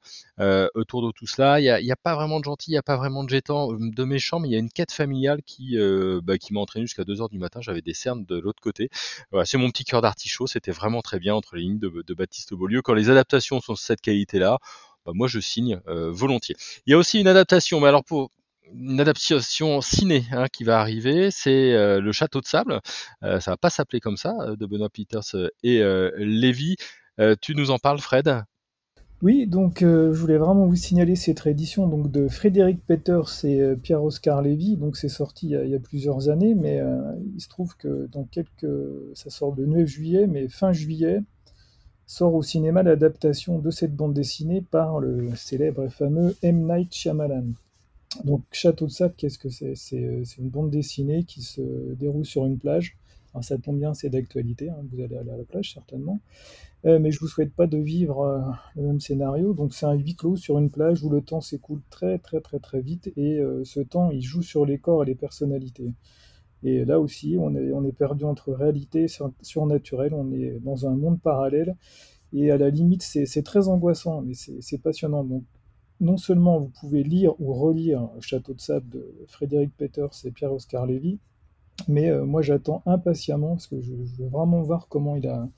[0.74, 1.60] autour de tout cela.
[1.60, 4.04] Il n'y a pas vraiment de gentil, il n'y a pas vraiment de, jetant, de
[4.04, 7.04] méchant, mais il y a une quête familiale qui, euh, bah, qui m'a entraîné jusqu'à
[7.04, 7.60] 2h du matin.
[7.60, 8.88] J'avais des cernes de l'autre côté.
[9.44, 10.46] C'est mon petit cœur d'artichaut.
[10.46, 12.82] C'était vraiment très bien entre les lignes de, Baptiste Beaulieu.
[12.82, 14.58] Quand les adaptations sont de cette qualité-là,
[15.06, 16.56] bah, moi je signe euh, volontiers.
[16.86, 18.30] Il y a aussi une adaptation, mais alors pour
[18.72, 22.80] une adaptation ciné hein, qui va arriver, c'est euh, le Château de Sable.
[23.22, 25.82] ça va pas s'appeler comme ça, de Benoît Peters et
[26.18, 26.76] Lévy.
[27.40, 28.44] Tu nous en parles, Fred?
[29.22, 33.60] Oui, donc euh, je voulais vraiment vous signaler cette réédition donc, de Frédéric Peters et
[33.60, 34.76] euh, Pierre-Oscar Lévy.
[34.76, 36.98] Donc c'est sorti il y, a, plusieurs années, mais euh,
[37.32, 38.66] il se trouve que dans quelques...
[39.14, 41.20] ça sort le 9 juillet, mais fin juillet
[42.04, 46.66] sort au cinéma l'adaptation de cette bande dessinée par le célèbre et fameux M.
[46.66, 47.44] Night Shyamalan.
[48.24, 49.76] Donc Château de Sable, qu'est-ce que c'est?
[49.76, 51.62] C'est une bande dessinée qui se
[51.94, 52.96] déroule sur une plage.
[53.34, 56.20] Alors, ça tombe bien, c'est d'actualité, hein, vous allez aller à la plage certainement.
[56.84, 58.40] Euh, mais je vous souhaite pas de vivre euh,
[58.76, 59.54] le même scénario.
[59.54, 62.58] Donc c'est un huis clos sur une plage où le temps s'écoule très très très
[62.58, 65.92] très vite et euh, ce temps il joue sur les corps et les personnalités.
[66.64, 69.08] Et là aussi on est, perdu entre réalité et
[69.42, 71.76] surnaturel, on est dans un monde parallèle
[72.32, 75.24] et à la limite c'est très angoissant mais c'est passionnant.
[75.24, 75.44] Donc
[76.00, 80.86] non seulement vous pouvez lire ou relire Château de sable de Frédéric Peters et Pierre-Oscar
[80.86, 81.18] Lévy,
[81.88, 85.48] mais moi j'attends impatiemment parce que je veux vraiment voir comment il a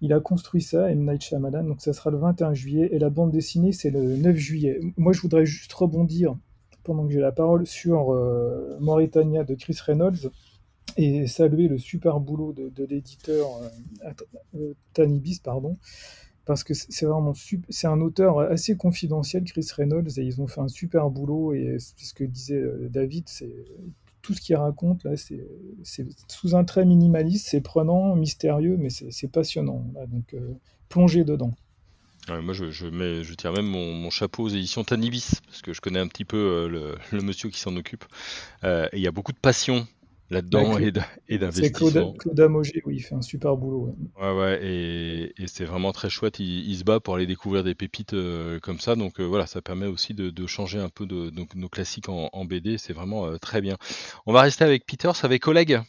[0.00, 1.04] il a construit ça, M.
[1.04, 4.36] Night Shyamalan, donc ça sera le 21 juillet, et la bande dessinée, c'est le 9
[4.36, 4.80] juillet.
[4.96, 6.36] Moi, je voudrais juste rebondir,
[6.84, 10.30] pendant que j'ai la parole, sur euh, Mauritania de Chris Reynolds,
[10.96, 13.48] et saluer le super boulot de, l'éditeur
[14.04, 14.12] euh,
[14.54, 15.76] euh, Tanibis, pardon,
[16.44, 17.32] parce que c'est vraiment
[17.68, 21.76] c'est un auteur assez confidentiel, Chris Reynolds, et ils ont fait un super boulot, et
[21.78, 23.64] c'est ce que disait David, c'est
[24.26, 25.46] tout ce qu'il raconte, là, c'est
[26.26, 29.86] sous un trait minimaliste, c'est prenant, mystérieux, mais c'est passionnant.
[30.08, 30.54] donc, euh,
[30.88, 31.54] plongez dedans.
[32.28, 36.00] moi, je, mets, je tire même mon, chapeau aux éditions Tanibis, parce que je connais
[36.00, 38.04] un petit peu euh, le, monsieur qui s'en occupe.
[38.64, 39.86] Euh, il y a beaucoup de passion
[40.30, 42.12] là-dedans et d'investissement.
[42.12, 43.96] C'est Claude, Amogé, oui, il fait un super boulot.
[44.20, 46.38] Ouais, ouais, et, c'est vraiment très chouette.
[46.40, 48.96] Il, se bat pour aller découvrir des pépites euh, comme ça.
[48.96, 52.78] Donc euh, voilà, ça permet aussi de, changer un peu de, nos classiques en, BD.
[52.78, 53.76] C'est vraiment euh, très bien.
[54.26, 55.80] On va rester avec Peters, avec collègue.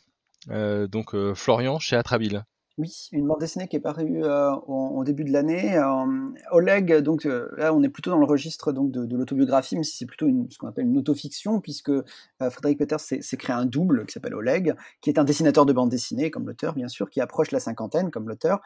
[0.50, 2.46] donc Florian chez Atrabile.
[2.80, 5.76] Oui, une bande dessinée qui est parue euh, au, début de l'année.
[5.80, 9.76] Euh, Oleg, donc euh, là on est plutôt dans le registre donc de, de l'autobiographie,
[9.76, 11.92] mais c'est plutôt ce qu'on appelle une autofiction, puisque
[12.40, 15.90] Frédéric Peters s'est créé un double qui s'appelle Oleg, qui est un dessinateur de bande
[15.90, 18.62] dessinée comme l'auteur bien sûr, qui approche la cinquantaine comme l'auteur,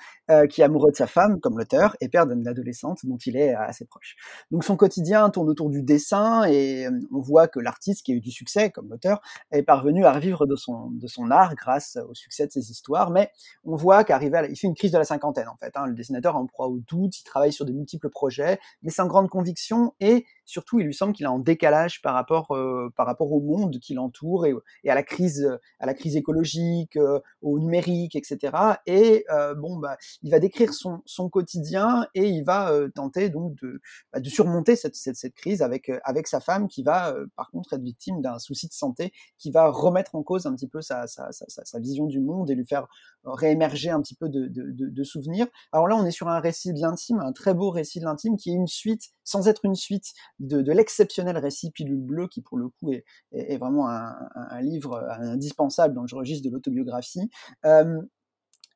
[0.50, 3.54] qui est amoureux de sa femme comme l'auteur et père d'une adolescente dont il est
[3.54, 4.18] assez proche.
[4.52, 8.22] Donc son quotidien tourne autour du dessin et on voit que l'artiste qui a eu
[8.22, 9.22] du succès comme l'auteur
[9.52, 13.10] est parvenu à revivre de son, de son art grâce au succès de ses histoires,
[13.10, 13.32] mais
[13.64, 15.72] on voit il fait une crise de la cinquantaine en fait.
[15.76, 15.86] Hein.
[15.86, 19.30] Le dessinateur un proie au doute, il travaille sur de multiples projets, mais sans grande
[19.30, 22.48] conviction et surtout, il lui semble qu'il est en décalage par rapport,
[22.96, 24.54] par rapport au monde qui l'entoure et,
[24.90, 26.98] à la crise, à la crise écologique,
[27.42, 28.54] au numérique, etc.
[28.86, 29.26] Et
[29.58, 33.80] bon, bah, il va décrire son, quotidien et il va tenter donc de,
[34.12, 37.84] bah, de surmonter cette, cette, crise avec, avec sa femme qui va, par contre, être
[37.84, 41.80] victime d'un souci de santé qui va remettre en cause un petit peu sa, sa,
[41.80, 42.88] vision du monde et lui faire
[43.24, 45.48] réémerger un petit peu de, de, de, souvenirs.
[45.72, 48.38] Alors là, on est sur un récit de l'intime, un très beau récit de l'intime
[48.38, 52.58] qui est une suite, sans être une suite, de, l'exceptionnel récit Pilule Bleue, qui pour
[52.58, 57.30] le coup est, vraiment un, livre indispensable dans le registre de l'autobiographie.
[57.66, 58.02] Euh,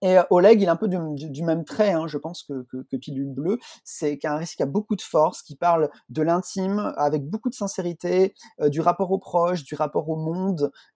[0.01, 3.57] et Oleg, il est un peu du, même trait, hein, je pense, que, Pilule Bleue.
[3.83, 7.55] C'est qu'un récit qui a beaucoup de force, qui parle de l'intime avec beaucoup de
[7.55, 10.94] sincérité, euh, du rapport aux proches, du rapport au monde, euh,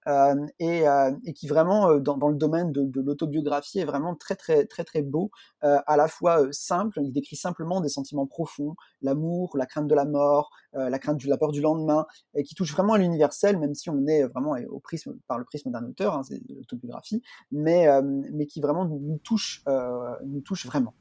[0.60, 4.66] et, euh, et, qui vraiment, dans, dans le domaine de, l'autobiographie, est vraiment très, très,
[4.66, 9.66] très, très beau, à la fois simple, il décrit simplement des sentiments profonds, l'amour, la
[9.66, 12.94] crainte de la mort, la crainte de la peur du lendemain, et qui touche vraiment
[12.94, 16.24] à l'universel, même si on est vraiment au prisme, par le prisme d'un auteur, hein,
[16.24, 17.88] c'est l'autobiographie, mais,
[18.32, 20.94] mais qui vraiment nous touche, euh, nous touche vraiment.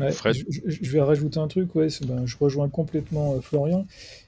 [0.00, 3.86] Ouais, je, je, vais rajouter un truc, ouais, ben, je rejoins complètement euh, Florian.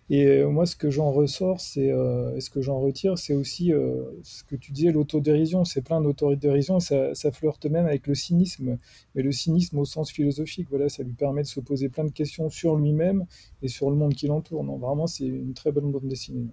[0.09, 3.73] Et euh, moi, ce que j'en ressors, c'est, euh, ce que j'en retire, c'est aussi
[3.73, 5.65] euh, ce que tu disais, l'autodérision.
[5.65, 8.79] C'est plein d'autodérision, ça, ça flirte même avec le cynisme.
[9.15, 12.13] Mais le cynisme au sens philosophique, voilà, ça lui permet de se poser plein de
[12.13, 13.27] questions sur lui-même
[13.63, 14.63] et sur le monde qui l'entoure.
[14.63, 16.47] Non, vraiment, c'est une très bonne bande dessinée.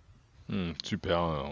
[0.49, 1.45] Mmh, super.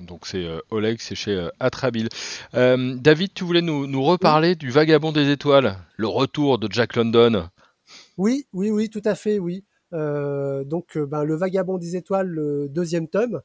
[0.00, 2.08] Donc c'est euh, Oleg, c'est chez euh, Atrabile.
[2.54, 4.56] Euh, David, tu voulais nous, nous reparler oui.
[4.56, 7.48] du Vagabond des étoiles, le retour de Jack London.
[8.16, 9.64] Oui, oui, oui, tout à fait, oui.
[9.92, 13.42] Euh, donc ben, le Vagabond des étoiles, le deuxième tome,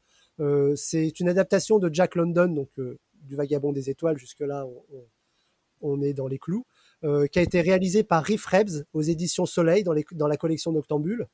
[0.76, 4.18] c'est une adaptation de Jack London, donc du Vagabond des étoiles.
[4.18, 4.84] Jusque là, on,
[5.82, 6.66] on, on est dans les clous.
[7.32, 10.72] qui a été réalisé par Riff Rebs aux éditions Soleil dans, les, dans la collection
[10.72, 11.28] Noctambule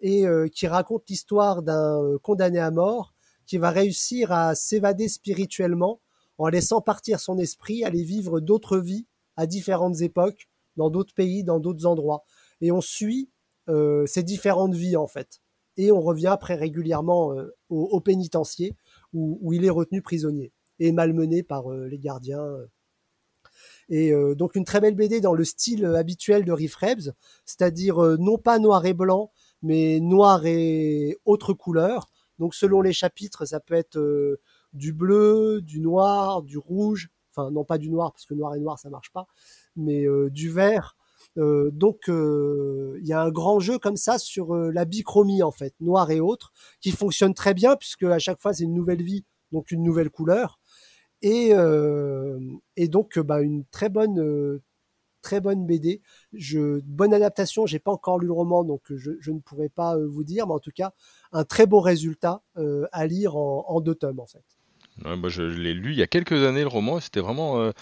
[0.00, 3.13] et qui raconte l'histoire d'un condamné à mort
[3.46, 6.00] qui va réussir à s'évader spirituellement
[6.38, 11.44] en laissant partir son esprit, aller vivre d'autres vies à différentes époques, dans d'autres pays,
[11.44, 12.24] dans d'autres endroits.
[12.60, 13.30] Et on suit
[13.68, 15.40] euh, ces différentes vies en fait.
[15.76, 18.76] Et on revient après régulièrement euh, au, au, pénitencier
[19.12, 22.44] où, il est retenu prisonnier et malmené par euh, les gardiens.
[23.88, 27.12] Et euh, donc une très belle BD dans le style habituel de Riff Rebs,
[27.44, 29.30] c'est-à-dire non pas noir et blanc,
[29.62, 34.40] mais noir et autres couleurs, donc selon les chapitres, ça peut être euh,
[34.72, 38.60] du bleu, du noir, du rouge, enfin non pas du noir parce que noir et
[38.60, 39.26] noir ça marche pas,
[39.76, 40.96] mais euh, du vert.
[41.36, 45.74] Euh, donc il y a un grand jeu comme ça sur la bichromie en fait,
[45.80, 49.24] noir et autres, qui fonctionne très bien puisque à chaque fois c'est une nouvelle vie,
[49.52, 50.58] donc une nouvelle couleur.
[51.22, 51.52] Et,
[52.76, 54.60] et donc bah, une très bonne
[55.24, 56.00] très bonne BD.
[56.84, 60.46] Bonne adaptation, j'ai pas encore lu le roman, donc je, ne pourrais pas vous dire,
[60.46, 60.92] mais en tout cas,
[61.32, 64.44] un très beau résultat euh, à lire en, deux tomes en fait.
[65.04, 67.64] Ouais, bah je l'ai lu il y a quelques années le roman c'était vraiment euh,
[67.64, 67.72] euh,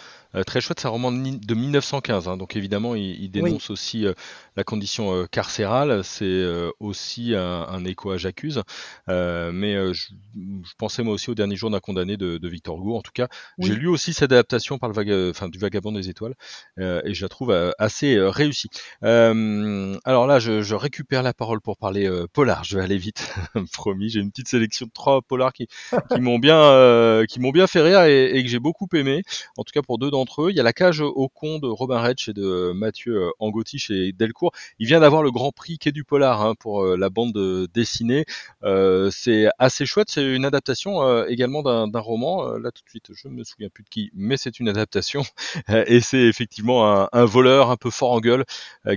[0.46, 0.80] très chouette.
[0.80, 3.72] C'est un roman de 1915, hein, donc évidemment il, il dénonce oui.
[3.72, 4.14] aussi euh,
[4.56, 6.02] la condition euh, carcérale.
[6.04, 8.62] C'est euh, aussi un, un, écho à J'accuse.
[9.08, 12.96] mais je, je, pensais moi aussi au dernier jour d'un condamné de, de, Victor Hugo.
[12.96, 13.68] En tout cas, oui.
[13.68, 16.34] j'ai lu aussi cette adaptation par le vaga, enfin, du Vagabond des étoiles
[16.78, 18.68] et je la trouve assez réussie.
[19.02, 22.64] alors là, je, je, récupère la parole pour parler polar.
[22.64, 23.34] Je vais aller vite,
[23.72, 24.08] promis.
[24.08, 25.68] J'ai une petite sélection de trois polars qui,
[26.12, 29.22] qui m'ont bien qui m'ont bien fait rire et, et que j'ai beaucoup aimé.
[29.56, 32.00] En tout cas pour deux d'entre il y a la cage au con de Robin
[32.00, 34.52] Retch et de Mathieu Angotti chez Delcourt.
[34.78, 37.32] Il vient d'avoir le Grand Prix Quai du Polar hein, pour la bande
[37.72, 38.24] dessinée.
[38.64, 40.10] Euh, c'est assez chouette.
[40.10, 42.48] C'est une adaptation euh, également d'un roman.
[42.48, 45.22] Euh, là tout de suite, je me souviens plus de qui, mais c'est une adaptation
[45.86, 48.44] et c'est effectivement un, voleur un peu fort en gueule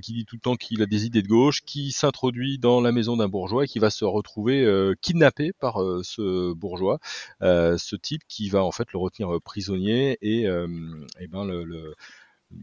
[0.01, 2.91] qui dit tout le temps qu'il a des idées de gauche, qui s'introduit dans la
[2.91, 4.65] maison d'un bourgeois et qui va se retrouver
[5.01, 6.99] kidnappé par ce bourgeois.
[7.41, 10.67] ce type qui va en fait le retenir euh, prisonnier et, euh,
[11.19, 11.95] et ben le, le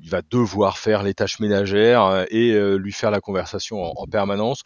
[0.00, 4.06] il va devoir faire les tâches ménagères euh, et lui faire la conversation en, en
[4.06, 4.62] permanence.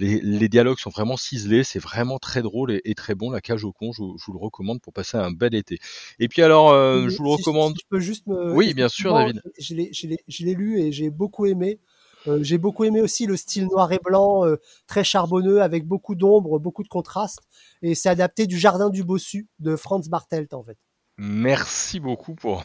[0.00, 3.30] Les, les, dialogues sont vraiment ciselés, c'est vraiment très drôle et, et, très bon.
[3.30, 5.78] La cage au con, je, je, vous le recommande pour passer un bel été.
[6.18, 7.74] Et puis alors, euh, je vous le recommande.
[7.74, 8.54] Si je peux juste me...
[8.54, 9.42] Oui, bien sûr, David.
[9.58, 11.80] Je l'ai lu et j'ai beaucoup aimé.
[12.26, 16.14] Euh, j'ai beaucoup aimé aussi le style noir et blanc, euh, très charbonneux, avec beaucoup
[16.14, 17.40] d'ombre, beaucoup de contraste.
[17.82, 20.78] Et c'est adapté du Jardin du Bossu de Franz Bartelt, en fait.
[21.22, 22.64] Merci beaucoup pour,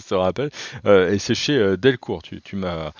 [0.00, 0.50] ce rappel.
[0.84, 2.92] Euh, et c'est chez Delcourt, tu, tu m'as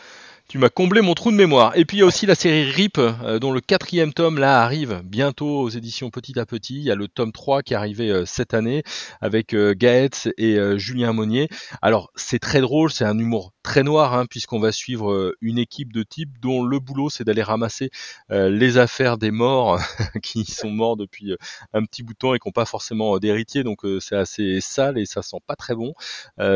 [0.52, 1.74] tu m'as comblé mon trou de mémoire.
[1.78, 4.60] Et puis il y a aussi la série RIP, euh, dont le quatrième tome là
[4.60, 6.74] arrive bientôt aux éditions Petit à Petit.
[6.74, 8.82] Il y a le tome 3 qui est arrivé euh, cette année
[9.22, 11.48] avec euh, Gaëtz et Julien Monnier.
[11.80, 15.90] Alors c'est très drôle, c'est un humour très noir, hein, puisqu'on va suivre une équipe
[15.90, 17.90] de types dont le boulot c'est d'aller ramasser
[18.28, 19.80] les affaires des morts
[20.22, 21.34] qui sont morts depuis
[21.72, 23.62] un petit bout de temps et qui n'ont pas forcément d'héritier.
[23.62, 25.94] Donc c'est assez sale et ça sent pas très bon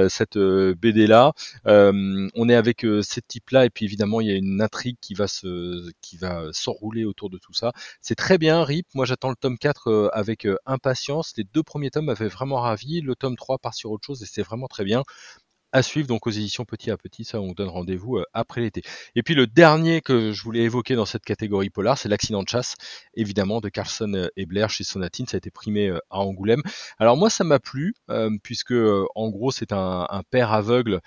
[0.08, 1.32] cette BD là.
[1.64, 5.14] on est avec ces types là et puis évidemment il y a une intrigue qui
[5.14, 5.26] va
[6.52, 7.72] s'enrouler autour de tout ça.
[8.00, 8.86] C'est très bien RIP.
[8.94, 11.32] Moi j'attends le tome 4 euh, avec euh, impatience.
[11.36, 13.00] Les deux premiers tomes m'avaient vraiment ravi.
[13.00, 15.02] Le tome 3 part sur autre chose et c'est vraiment très bien
[15.72, 17.24] à suivre donc aux éditions Petit à Petit.
[17.24, 18.82] Ça, on donne rendez-vous euh, après l'été.
[19.14, 22.48] Et puis le dernier que je voulais évoquer dans cette catégorie polar, c'est l'accident de
[22.48, 22.76] chasse,
[23.14, 25.26] évidemment, de Carlson euh, et Blair chez Sonatine.
[25.26, 26.62] Ça a été primé euh, à Angoulême.
[26.98, 27.94] Alors moi, ça m'a plu,
[28.42, 28.74] puisque
[29.14, 31.00] en gros, c'est un, père aveugle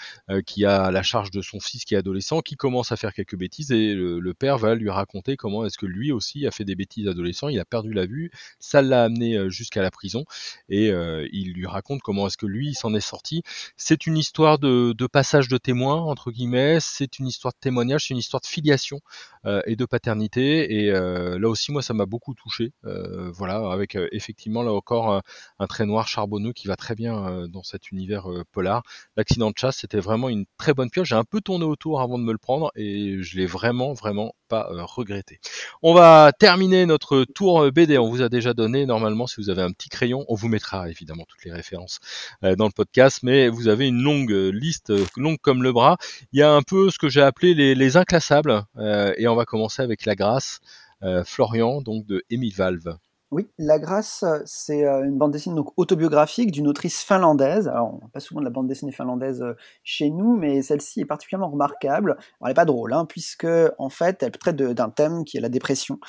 [0.45, 3.37] qui a la charge de son fils qui est adolescent, qui commence à faire quelques
[3.37, 6.75] bêtises, et le, père va lui raconter comment est-ce que lui aussi a fait des
[6.75, 7.49] bêtises adolescent.
[7.49, 10.25] Il a perdu la vue, ça l'a amené jusqu'à la prison,
[10.69, 10.87] et
[11.31, 13.43] il lui raconte comment est-ce que lui s'en est sorti.
[13.75, 18.13] C'est une histoire de, passage de témoin entre guillemets, c'est une histoire de témoignage, c'est
[18.13, 19.01] une histoire de filiation
[19.45, 20.83] euh, et de paternité.
[20.83, 22.73] Et euh, là aussi, moi, ça m'a beaucoup touché.
[22.85, 25.21] Euh, voilà, avec effectivement là encore
[25.59, 28.83] un, trait noir charbonneux qui va très bien dans cet univers polar.
[29.15, 31.09] L'accident de chasse, c'était vraiment une très bonne pioche.
[31.09, 34.33] J'ai un peu tourné autour avant de me le prendre et je l'ai vraiment, vraiment
[34.49, 35.39] pas regretté.
[35.81, 37.97] On va terminer notre tour BD.
[37.97, 40.89] On vous a déjà donné normalement, si vous avez un petit crayon, on vous mettra
[40.89, 41.99] évidemment toutes les références
[42.41, 45.97] dans le podcast, mais vous avez une longue liste longue comme le bras.
[46.33, 49.45] Il y a un peu ce que j'ai appelé les, inclassables, euh, et on va
[49.45, 50.59] commencer avec La Grâce,
[51.03, 52.97] euh, Florian, donc de Émile Valve.
[53.31, 57.67] Oui, La Grâce, c'est une bande dessinée donc autobiographique d'une autrice finlandaise.
[57.67, 59.45] Alors, on n'a pas souvent de la bande dessinée finlandaise
[59.83, 62.17] chez nous, mais celle-ci est particulièrement remarquable.
[62.41, 63.45] elle n'est pas drôle, hein, puisque
[63.77, 65.99] en fait, elle traite d'un thème qui est la dépression,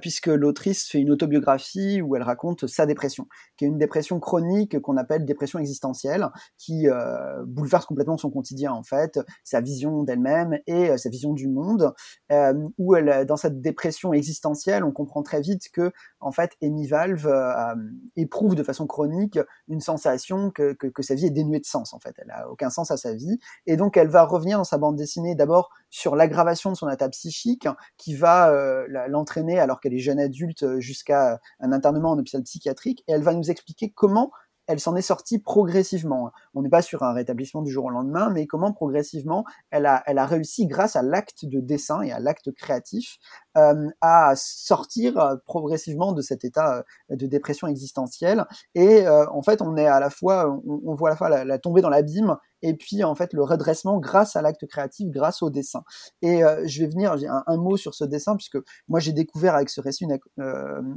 [0.00, 4.80] puisque l'autrice fait une autobiographie où elle raconte sa dépression, qui est une dépression chronique
[4.80, 6.86] qu'on appelle dépression existentielle, qui
[7.46, 11.92] bouleverse complètement son quotidien en fait, sa vision d'elle-même et sa vision du monde.
[12.78, 17.26] où elle, dans cette dépression existentielle, on comprend très vite que en fait Amy Valve
[17.26, 17.74] euh,
[18.16, 22.14] éprouve de façon chronique une sensation que, sa vie est dénuée de sens, en fait.
[22.18, 23.38] Elle a aucun sens à sa vie.
[23.66, 27.08] Et donc, elle va revenir dans sa bande dessinée d'abord sur l'aggravation de son état
[27.08, 27.66] psychique
[27.96, 28.86] qui va euh,
[29.60, 33.04] alors qu'elle est jeune adulte, jusqu'à un internement en hôpital psychiatrique.
[33.06, 34.30] Et elle va nous expliquer comment
[34.70, 36.30] elle s'en est sortie progressivement.
[36.54, 40.26] On n'est pas sur un rétablissement du jour au lendemain, mais comment progressivement elle a,
[40.26, 43.18] réussi, grâce à l'acte de dessin et à l'acte créatif,
[43.49, 48.44] euh, à sortir euh, progressivement de cet état euh, de dépression existentielle.
[48.74, 51.58] Et en fait, on est à la fois, on, voit à la fois la, la
[51.58, 55.50] tombée dans l'abîme et puis en fait le redressement grâce à l'acte créatif, grâce au
[55.50, 55.82] dessin.
[56.20, 59.70] Et je vais venir, j'ai un, mot sur ce dessin puisque moi j'ai découvert avec
[59.70, 60.18] ce récit une,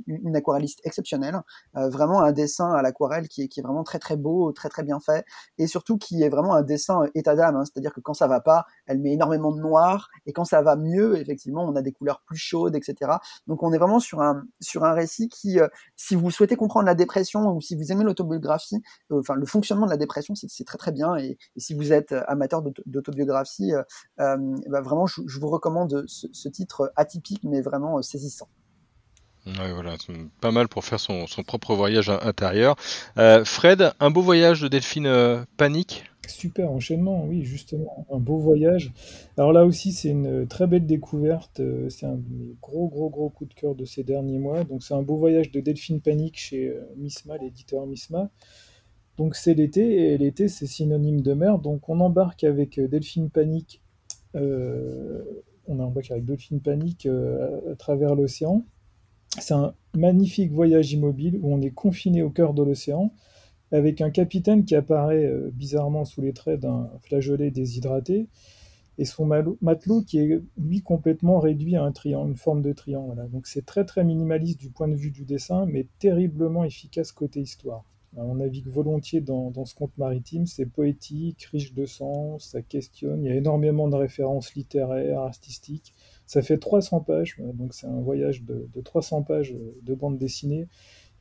[0.08, 1.39] une aquarelliste exceptionnelle,
[1.74, 4.84] vraiment un dessin à l'aquarelle qui est, qui est vraiment très très beau, très très
[4.84, 5.26] bien fait,
[5.58, 7.64] et surtout qui est vraiment un dessin état d'âme, hein.
[7.66, 10.76] c'est-à-dire que quand ça va pas, elle met énormément de noir, et quand ça va
[10.76, 13.14] mieux, effectivement, on a des couleurs plus chaude, etc.
[13.48, 16.86] Donc on est vraiment sur un sur un récit qui, euh, si vous souhaitez comprendre
[16.86, 18.82] la dépression ou si vous aimez l'autobiographie,
[19.12, 21.16] euh, enfin le fonctionnement de la dépression, c'est très très bien.
[21.18, 23.72] Et, si vous êtes euh, amateur d'autobiographie,
[24.18, 28.48] bah, vraiment je, vous recommande ce, titre atypique mais vraiment saisissant.
[29.46, 29.96] Ouais, voilà,
[30.39, 32.76] pas mal pour faire son, son propre voyage intérieur.
[33.46, 38.93] Fred, un beau voyage de Delphine Panique Super enchaînement, oui, justement, un beau voyage.
[39.38, 41.59] Alors là aussi, c'est une très belle découverte.
[41.59, 42.17] Euh, c'est un
[42.61, 44.63] gros, gros, gros coup de cœur de ces derniers mois.
[44.63, 48.30] Donc, c'est un beau voyage de Delphine Panique chez euh, Misma, l'éditeur Misma.
[49.17, 51.59] Donc, c'est l'été, et l'été, c'est synonyme de mer.
[51.59, 53.82] Donc, on embarque avec euh, Delphine Panique.
[54.34, 58.65] on embarque avec Delphine Panique à travers l'océan.
[59.39, 63.11] C'est un magnifique voyage immobile où on est confiné au cœur de l'océan
[63.74, 68.28] avec un capitaine qui apparaît euh, bizarrement sous les traits d'un flageolet déshydraté,
[68.99, 73.28] et son matelot qui est lui complètement réduit à un triangle, une forme de triangle.
[73.32, 77.41] Donc c'est très très minimaliste du point de vue du dessin, mais terriblement efficace côté
[77.41, 77.84] histoire.
[78.15, 83.30] on navigue volontiers dans, ce conte maritime, c'est poétique, riche de sens, ça questionne, il
[83.30, 85.95] y a énormément de références littéraires, artistiques.
[86.28, 90.67] Ça fait 300 pages, donc c'est un voyage de, de 300 pages de bande dessinée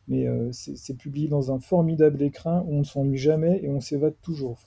[0.08, 3.80] mais euh, c'est publié dans un formidable écrin où on ne s'ennuie jamais et on
[3.80, 4.58] s'évade toujours.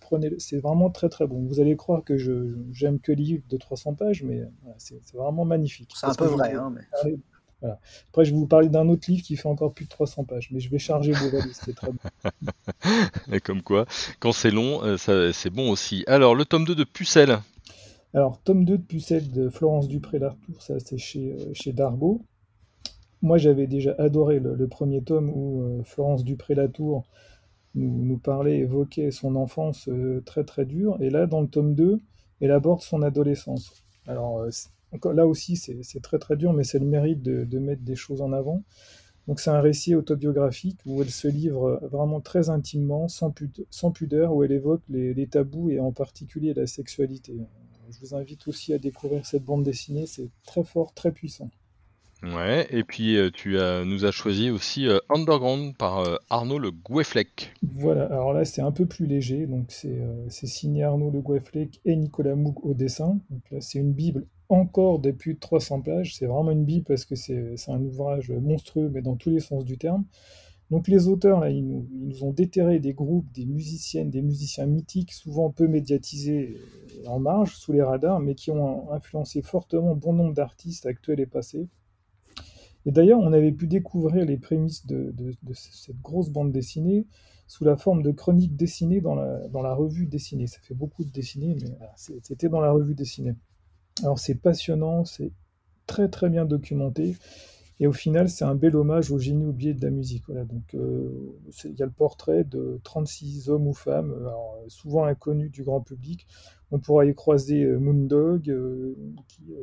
[0.00, 1.44] prenez, c'est vraiment très très bon.
[1.46, 4.42] Vous allez croire que je j'aime que les livres de 300 pages, mais
[4.78, 5.92] c'est vraiment magnifique.
[5.94, 6.54] C'est un peu vrai.
[6.54, 7.16] Hein, mais...
[7.62, 10.48] Après, je vais vous parler d'un autre livre qui fait encore plus de 300 pages,
[10.50, 11.98] mais je vais charger vos valises, c'est très bon.
[13.32, 13.86] et comme quoi,
[14.18, 16.04] quand c'est long, euh, c'est bon aussi.
[16.06, 17.38] Alors, le tome 2 de Pucelle.
[18.14, 22.22] Alors, tome 2 de Pucette de Florence Dupré-Lartour, ça c'est chez, euh, chez Dargaud.
[23.22, 27.04] Moi, j'avais déjà adoré le, premier tome où euh, Florence Dupré-Latour
[27.74, 30.96] nous, parlait, évoquait son enfance euh, très très dure.
[31.00, 32.00] Et là, dans le tome 2,
[32.40, 33.84] elle aborde son adolescence.
[34.06, 34.46] Alors,
[35.04, 38.32] là aussi, c'est très très dur, mais c'est le mérite de, mettre des choses en
[38.32, 38.62] avant.
[39.28, 43.30] Donc, c'est un récit autobiographique où elle se livre vraiment très intimement, sans,
[43.92, 47.38] pudeur, où elle évoque les tabous et en particulier la sexualité
[47.90, 51.50] je vous invite aussi à découvrir cette bande dessinée, c'est très fort, très puissant.
[52.22, 53.56] Ouais, et puis euh, tu
[53.86, 57.52] nous as choisi aussi euh, Underground par euh, Arnaud Le Goueflec.
[57.62, 61.96] Voilà, alors là c'est un peu plus léger, donc c'est signé Arnaud Le Goueflec et
[61.96, 63.18] Nicolas Moug au dessin.
[63.30, 66.84] Donc là c'est une Bible encore de plus de 300 pages, c'est vraiment une Bible
[66.84, 70.04] parce que c'est un ouvrage monstrueux, mais dans tous les sens du terme.
[70.70, 75.12] Donc les auteurs, là, ils nous, ont déterré des groupes, des musiciennes, des musiciens mythiques,
[75.12, 76.58] souvent peu médiatisés
[77.06, 81.26] en marge, sous les radars, mais qui ont influencé fortement bon nombre d'artistes actuels et
[81.26, 81.68] passés.
[82.86, 85.14] Et d'ailleurs, on avait pu découvrir les prémices de,
[85.52, 87.06] cette grosse bande dessinée
[87.46, 90.46] sous la forme de chroniques dessinées dans la, revue dessinée.
[90.46, 91.76] Ça fait beaucoup de dessiner, mais
[92.22, 93.34] c'était dans la revue dessinée.
[94.02, 95.32] Alors c'est passionnant, c'est
[95.86, 97.16] très très bien documenté.
[97.82, 100.24] Et au final, c'est un bel hommage au génie oublié de la musique.
[100.30, 105.50] Donc, euh, il y a le portrait de 36 hommes ou femmes, euh, souvent inconnus
[105.50, 106.26] du grand public.
[106.70, 108.54] On pourra y croiser euh, Moondog,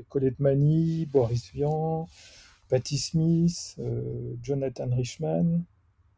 [0.10, 2.08] Colette Mani, Boris Vian,
[2.70, 3.78] Patti Smith,
[4.42, 5.64] Jonathan Richman,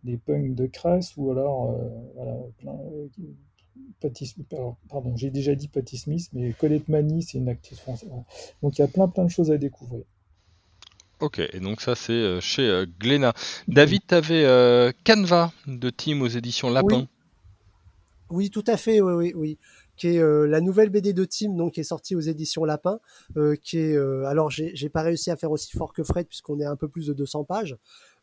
[0.04, 1.78] les punks de Crass, ou alors,
[2.16, 2.38] voilà,
[4.90, 8.10] pardon, j'ai déjà dit Patti Smith, mais Colette Mani, c'est une actrice française.
[8.62, 10.04] Donc il y a plein plein de choses à découvrir.
[11.20, 13.34] Ok, et donc ça c'est euh, chez euh, Glénat.
[13.68, 17.08] David, tu avais euh, Canva de Team aux éditions Lapin.
[18.30, 19.58] Oui, tout à fait, oui, oui, oui.
[20.00, 23.00] Qui est la nouvelle BD de Team, donc qui est sortie aux éditions Lapin.
[23.62, 26.78] qui est, alors j'ai pas réussi à faire aussi fort que Fred puisqu'on est un
[26.78, 27.76] peu plus de 200 pages,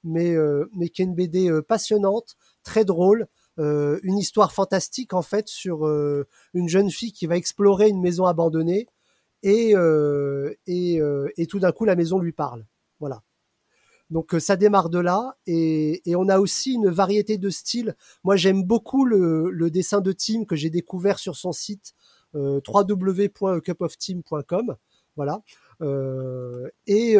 [0.02, 0.34] mais
[0.74, 3.26] mais qui est une BD passionnante, très drôle.
[3.58, 5.86] une histoire fantastique en fait sur
[6.54, 8.86] une jeune fille qui va explorer une maison abandonnée
[9.42, 9.74] et,
[10.66, 12.64] et tout d'un coup la maison lui parle.
[13.00, 13.22] Voilà.
[14.10, 17.96] Donc euh, ça démarre de là et, on a aussi une variété de styles.
[18.24, 21.92] Moi j'aime beaucoup le, dessin de Tim que j'ai découvert sur son site
[22.34, 24.76] euh, www.cupofteam.com.
[25.16, 25.42] Voilà.
[25.82, 27.16] Euh, et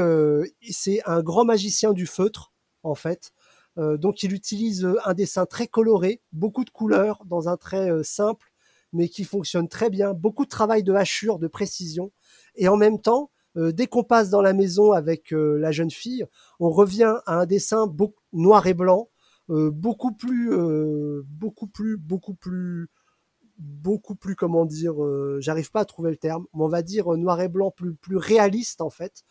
[0.71, 3.33] c'est un grand magicien du feutre en fait.
[3.77, 8.53] donc il utilise un dessin très coloré, beaucoup de couleurs dans un trait simple
[8.93, 10.15] mais qui fonctionne très bien.
[10.15, 12.13] Beaucoup de travail de hachure, de précision
[12.55, 15.91] et en même temps euh, dès qu'on passe dans la maison avec euh, la jeune
[15.91, 16.27] fille,
[16.61, 17.93] on revient à un dessin
[18.33, 19.09] noir et blanc,
[19.51, 20.51] euh, beaucoup plus,
[21.25, 21.99] beaucoup plus,
[23.59, 24.95] beaucoup plus, comment dire,
[25.39, 28.17] j'arrive pas à trouver le terme, mais on va dire noir et blanc plus, plus
[28.17, 29.23] réaliste en fait.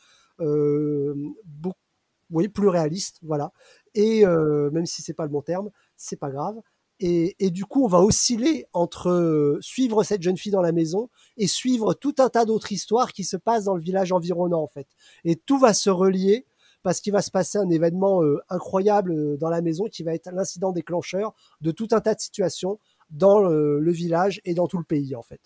[2.31, 3.51] oui, plus réaliste, voilà.
[3.93, 6.55] Et même si c'est pas le bon terme, c'est pas grave.
[7.01, 11.09] Et, du coup, on va osciller entre euh, suivre cette jeune fille dans la maison
[11.35, 14.67] et suivre tout un tas d'autres histoires qui se passent dans le village environnant, en
[14.67, 14.87] fait.
[15.25, 16.45] Et tout va se relier
[16.83, 20.13] parce qu'il va se passer un événement euh, incroyable euh, dans la maison qui va
[20.13, 22.79] être l'incident déclencheur de tout un tas de situations
[23.09, 25.41] dans le, village et dans tout le pays, en fait.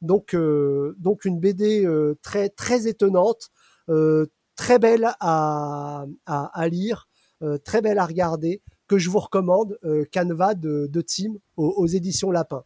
[0.00, 0.36] Donc,
[0.98, 1.88] donc une BD
[2.22, 3.50] très très étonnante,
[3.86, 7.08] très belle à, à lire,
[7.64, 12.30] très belle à regarder que je vous recommande, euh, Canva de, de Team aux, éditions
[12.30, 12.64] Lapin.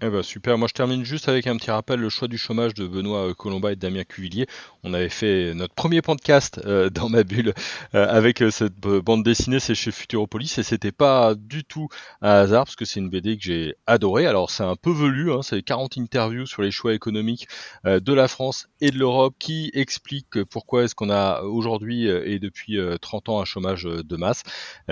[0.00, 2.72] Eh ben super, moi je termine juste avec un petit rappel, le choix du chômage
[2.72, 4.46] de Benoît euh, Colomba et Damien Cuvillier.
[4.84, 7.52] On avait fait notre premier podcast euh, dans ma bulle
[7.94, 11.88] euh, avec cette bande dessinée, c'est chez Futuropolis et c'était pas du tout
[12.22, 14.26] un hasard parce que c'est une BD que j'ai adorée.
[14.26, 17.46] Alors c'est un peu velu, hein, c'est 40 interviews sur les choix économiques
[17.84, 22.78] de la France et de l'Europe qui expliquent pourquoi est-ce qu'on a aujourd'hui et depuis
[23.00, 24.42] 30 ans un chômage de masse.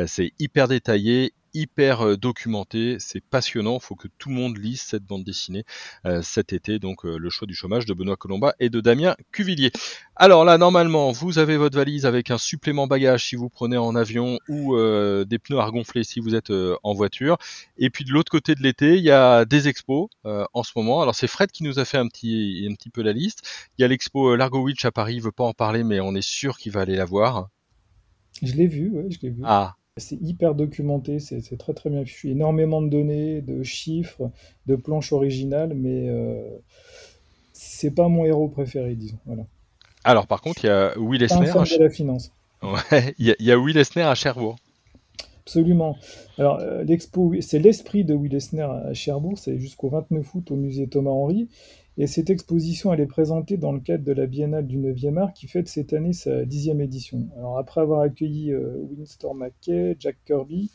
[0.06, 4.80] c'est hyper détaillé, hyper euh, documenté, c'est passionnant, il faut que tout le monde lise
[4.80, 5.64] cette bande dessinée
[6.06, 9.16] euh, cet été, donc euh, le choix du chômage de Benoît Colomba et de Damien
[9.32, 9.70] Cuvillier.
[10.16, 13.94] Alors là, normalement, vous avez votre valise avec un supplément bagage si vous prenez en
[13.96, 17.38] avion ou des pneus à regonfler si vous êtes en voiture.
[17.78, 21.00] Et puis de l'autre côté de l'été, il y a des expos en ce moment.
[21.00, 23.70] Alors c'est Fred qui nous a fait un petit, un petit peu la liste.
[23.78, 26.14] Il y a l'expo Largo Witch à Paris, il veut pas en parler, mais on
[26.14, 27.48] est sûr qu'il va aller la voir.
[28.42, 29.42] Je l'ai vu, ouais, je l'ai vu.
[29.44, 32.30] Ah, c'est hyper documenté, c'est très très bien fichu.
[32.30, 34.30] Énormément de données, de chiffres,
[34.66, 36.58] de planches originales, mais euh,
[37.52, 39.18] c'est pas mon héros préféré, disons.
[39.26, 39.44] Voilà.
[40.04, 41.50] Alors par contre, il y a Will Esner.
[41.50, 41.64] À...
[41.64, 42.32] de la finance.
[42.62, 44.56] Ouais, il y, a Will Esner à Cherbourg.
[45.46, 45.96] Absolument.
[46.36, 50.56] Alors, euh, l'expo, c'est l'esprit de Will Esner à Cherbourg, c'est jusqu'au 29 août au
[50.56, 51.48] musée Thomas Henry.
[52.00, 55.34] Et cette exposition, elle est présentée dans le cadre de la Biennale du 9e art
[55.34, 57.28] qui fête cette année sa dixième édition.
[57.36, 60.70] Alors après avoir accueilli euh, Winston McKay, Jack Kirby,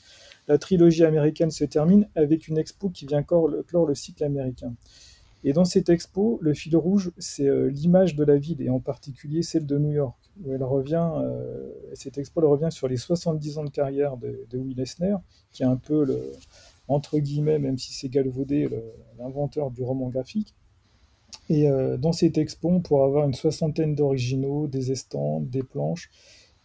[0.48, 4.76] la trilogie américaine se termine avec une expo qui vient clore le, cycle américain.
[5.44, 8.80] Et dans cette expo, le fil rouge, c'est euh, l'image de la ville, et en
[8.80, 10.16] particulier celle de New York,
[10.48, 14.60] elle revient, euh, cette expo elle revient sur les 70 ans de carrière de, de
[14.60, 15.16] Will Eisner,
[15.52, 16.06] qui est un peu
[16.88, 18.70] entre guillemets, même si c'est galvaudé,
[19.18, 20.54] l'inventeur du roman graphique.
[21.50, 26.10] Et euh, dans cette expo, on pourra avoir une soixantaine d'originaux, des estampes, des planches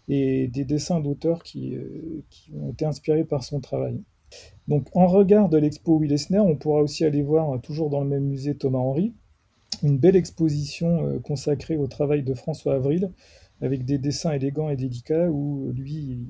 [0.09, 2.23] et des dessins d'auteurs qui, euh,
[2.55, 4.01] ont été inspirés par son travail.
[4.69, 8.09] Donc, en regard de l'expo Will Eisner, on pourra aussi aller voir, toujours dans le
[8.09, 9.13] même musée Thomas Henry,
[9.83, 13.11] une belle exposition euh, consacrée au travail de François Avril,
[13.61, 16.27] avec des dessins élégants et délicats, où lui,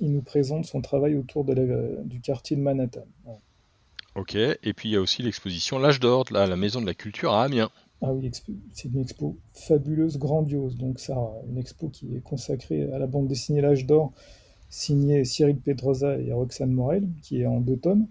[0.00, 3.06] il, nous présente son travail autour du quartier de Manhattan.
[4.16, 6.94] Ok, et puis il y a aussi l'exposition L'âge d'or, de la, maison de la
[6.94, 7.70] culture à Amiens.
[8.00, 8.30] Ah oui,
[8.72, 10.78] c'est une expo fabuleuse, grandiose.
[10.78, 11.16] Donc ça,
[11.50, 14.12] une expo qui est consacrée à la bande dessinée L'âge d'or,
[14.70, 18.06] signée Cyril Pedrosa et Roxane Morel, qui est en deux tomes.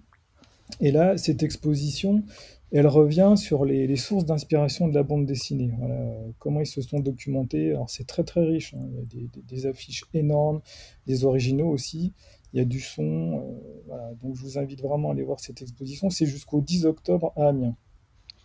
[0.80, 2.24] Et là, cette exposition,
[2.72, 5.72] elle revient sur les, sources d'inspiration de la bande dessinée.
[5.80, 7.72] Voilà, comment ils se sont documentés.
[7.72, 8.76] Alors c'est très très riche.
[8.76, 8.86] hein.
[9.12, 10.62] Il y a des affiches énormes,
[11.08, 12.14] des originaux aussi.
[12.56, 13.04] Il y a du son.
[13.04, 14.14] euh, voilà.
[14.24, 16.10] Donc je vous invite vraiment à aller voir cette exposition.
[16.10, 17.76] C'est jusqu'au 10 octobre à Amiens.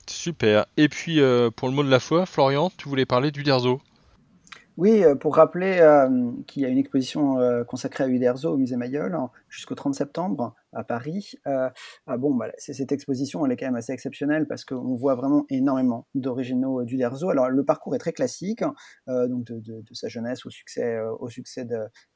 [0.09, 0.67] Super.
[0.77, 3.81] Et puis euh, pour le mot de la foi, Florian, tu voulais parler du Derzo.
[4.77, 8.57] Oui, euh, pour rappeler euh, qu'il y a une exposition euh, consacrée à Uderzo au
[8.57, 11.33] musée Mayol hein, jusqu'au 30 septembre à Paris.
[11.47, 11.69] Euh,
[12.07, 15.45] ah bon, bah, cette exposition, elle est quand même assez exceptionnelle parce qu'on voit vraiment
[15.49, 17.31] énormément d'originaux euh, d'Uderzo.
[17.31, 18.75] Alors le parcours est très classique, hein,
[19.09, 21.67] euh, donc de, sa jeunesse au succès, au succès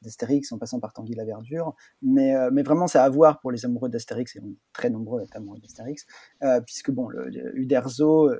[0.02, 1.74] d'Astérix en passant par Tanguy la Verdure.
[2.02, 4.40] Mais, mais vraiment, c'est à voir pour les amoureux d'Astérix et
[4.72, 6.06] très nombreux à être amoureux d'Astérix,
[6.64, 7.08] puisque bon,
[7.54, 8.32] Uderzo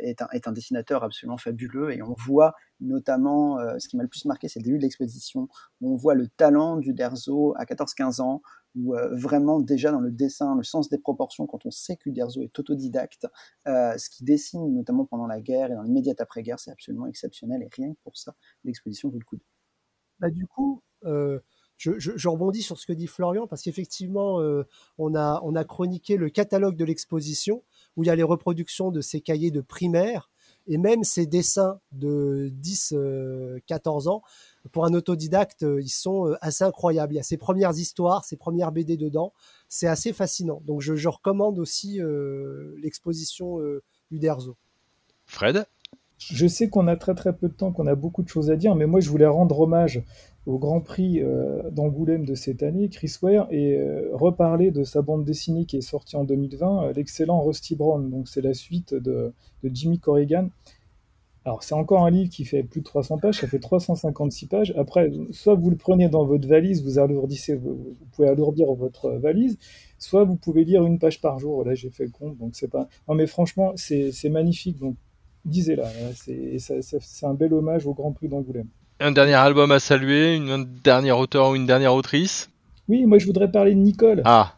[0.00, 4.02] est, un, est un dessinateur absolument fabuleux et on voit notamment, euh, ce qui m'a
[4.02, 5.48] le plus marqué, c'est le début de l'exposition,
[5.80, 8.42] où on voit le talent d'Uderzo à 14-15 ans,
[8.74, 12.42] où euh, vraiment déjà dans le dessin, le sens des proportions, quand on sait qu'Uderzo
[12.42, 13.26] est autodidacte,
[13.66, 17.62] euh, ce qu'il dessine notamment pendant la guerre et dans l'immédiat après-guerre, c'est absolument exceptionnel
[17.62, 19.38] et rien que pour ça, l'exposition vaut le coup.
[20.18, 24.40] Bah, du coup, je, rebondis sur ce que dit Florian, parce qu'effectivement,
[24.98, 27.62] on, a, on a chroniqué le catalogue de l'exposition,
[27.96, 30.30] où il y a les reproductions de ces cahiers de primaire,
[30.66, 34.22] et même ces dessins de 10, euh, 14 ans.
[34.72, 37.14] Pour un autodidacte, euh, ils sont euh, assez incroyables.
[37.14, 39.32] Il y a ces premières histoires, ces premières BD dedans.
[39.68, 40.60] C'est assez fascinant.
[40.64, 44.56] Donc, je, je recommande aussi euh, l'exposition euh, Uderzo.
[45.24, 45.66] Fred?
[46.18, 48.56] Je sais qu'on a très très peu de temps, qu'on a beaucoup de choses à
[48.56, 50.02] dire, mais moi je voulais rendre hommage
[50.46, 55.02] au Grand Prix euh, d'Angoulême de cette année, Chris Ware, et euh, reparler de sa
[55.02, 58.08] bande dessinée qui est sortie en 2020, euh, l'excellent Rusty Brown.
[58.08, 59.32] Donc c'est la suite de,
[59.64, 60.48] Jimmy Corrigan.
[61.44, 64.74] Alors c'est encore un livre qui fait plus de 300 pages, ça fait 356 pages.
[64.76, 69.58] Après, soit vous le prenez dans votre valise, vous alourdissez, vous pouvez alourdir votre valise,
[69.98, 71.64] soit vous pouvez lire une page par jour.
[71.64, 72.88] Là j'ai fait le compte, donc c'est pas.
[73.08, 74.78] Non mais franchement, c'est magnifique.
[74.78, 74.96] Donc
[76.58, 78.68] ça- ça- c'est un bel hommage au Grand Prix d'Angoulême.
[78.98, 82.50] Un dernier album à saluer, une, un dernier auteur ou une dernière autrice
[82.88, 84.22] Oui, moi je voudrais parler de Nicole.
[84.24, 84.56] Ah,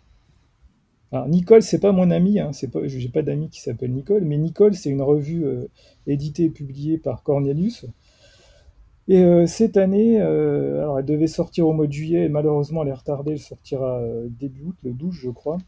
[1.10, 4.22] Alors Nicole, c'est pas mon ami, hein, c'est pas, j'ai pas d'amis qui s'appelle Nicole,
[4.24, 5.66] mais Nicole, c'est une revue euh,
[6.06, 7.86] éditée et publiée par Cornelius.
[9.08, 12.84] Et euh, cette année, euh, alors elle devait sortir au mois de juillet, et malheureusement
[12.84, 14.00] elle est retardée, elle sortira
[14.38, 15.58] début août, le 12 je crois.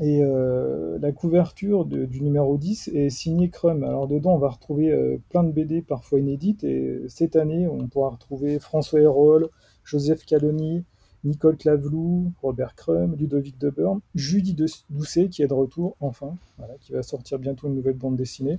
[0.00, 3.84] Et euh, la couverture du numéro 10 est signée Crum.
[3.84, 6.64] Alors dedans, on va retrouver euh, plein de BD parfois inédites.
[6.64, 9.48] Et cette année, on pourra retrouver François Hérol,
[9.84, 10.84] Joseph Caloni,
[11.22, 14.54] Nicole Clavelou, Robert Crum, Ludovic Deburn, Judy
[14.90, 16.36] Doucet qui est de retour enfin,
[16.80, 18.58] qui va sortir bientôt une nouvelle bande dessinée.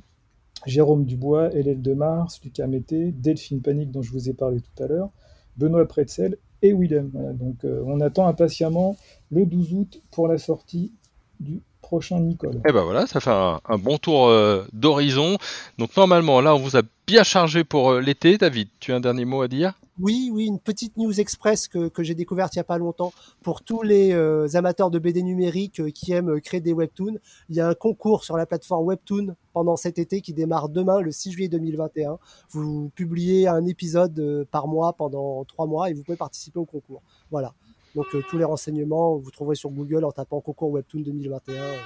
[0.66, 4.84] Jérôme Dubois, Hélène de Mars, Lucas Mété, Delphine Panique dont je vous ai parlé tout
[4.84, 5.10] à l'heure,
[5.58, 7.12] Benoît Pretzel et Willem.
[7.36, 8.96] Donc euh, on attend impatiemment
[9.30, 10.94] le 12 août pour la sortie
[11.40, 12.62] du prochain Nicole.
[12.68, 15.38] et ben voilà, ça fait un, un bon tour euh, d'horizon.
[15.78, 18.38] Donc normalement, là, on vous a bien chargé pour euh, l'été.
[18.38, 19.74] David, tu as un dernier mot à dire?
[19.98, 23.14] Oui, oui, une petite news express que, que j'ai découverte il y a pas longtemps
[23.42, 27.18] pour tous les euh, amateurs de BD numérique euh, qui aiment créer des webtoons.
[27.48, 31.00] Il y a un concours sur la plateforme Webtoon pendant cet été qui démarre demain,
[31.00, 32.20] le 6 juillet 2021.
[32.50, 36.66] Vous publiez un épisode euh, par mois pendant trois mois et vous pouvez participer au
[36.66, 37.02] concours.
[37.32, 37.54] Voilà.
[37.96, 41.56] Donc euh, tous les renseignements, vous trouverez sur Google en tapant concours Webtoon 2021.
[41.56, 41.78] Euh,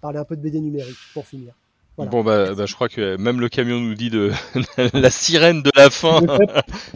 [0.00, 1.54] parler un peu de BD numérique pour finir.
[1.96, 2.10] Voilà.
[2.10, 4.32] Bon bah, bah, je crois que même le camion nous dit de
[4.94, 6.20] la sirène de la fin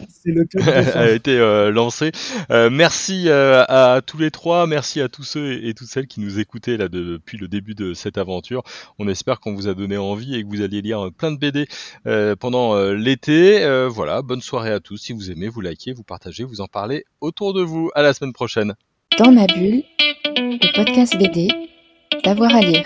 [0.09, 2.11] C'est le cap de a été euh, lancée.
[2.51, 6.19] Euh, merci euh, à tous les trois, merci à tous ceux et toutes celles qui
[6.19, 8.63] nous écoutaient là depuis le début de cette aventure.
[8.97, 11.67] On espère qu'on vous a donné envie et que vous alliez lire plein de BD
[12.05, 13.63] euh, pendant euh, l'été.
[13.63, 14.97] Euh, voilà, bonne soirée à tous.
[14.97, 17.89] Si vous aimez, vous likez, vous partagez, vous en parlez autour de vous.
[17.95, 18.75] À la semaine prochaine.
[19.17, 19.83] Dans ma bulle,
[20.35, 21.47] le podcast BD,
[22.23, 22.83] d'avoir à lire.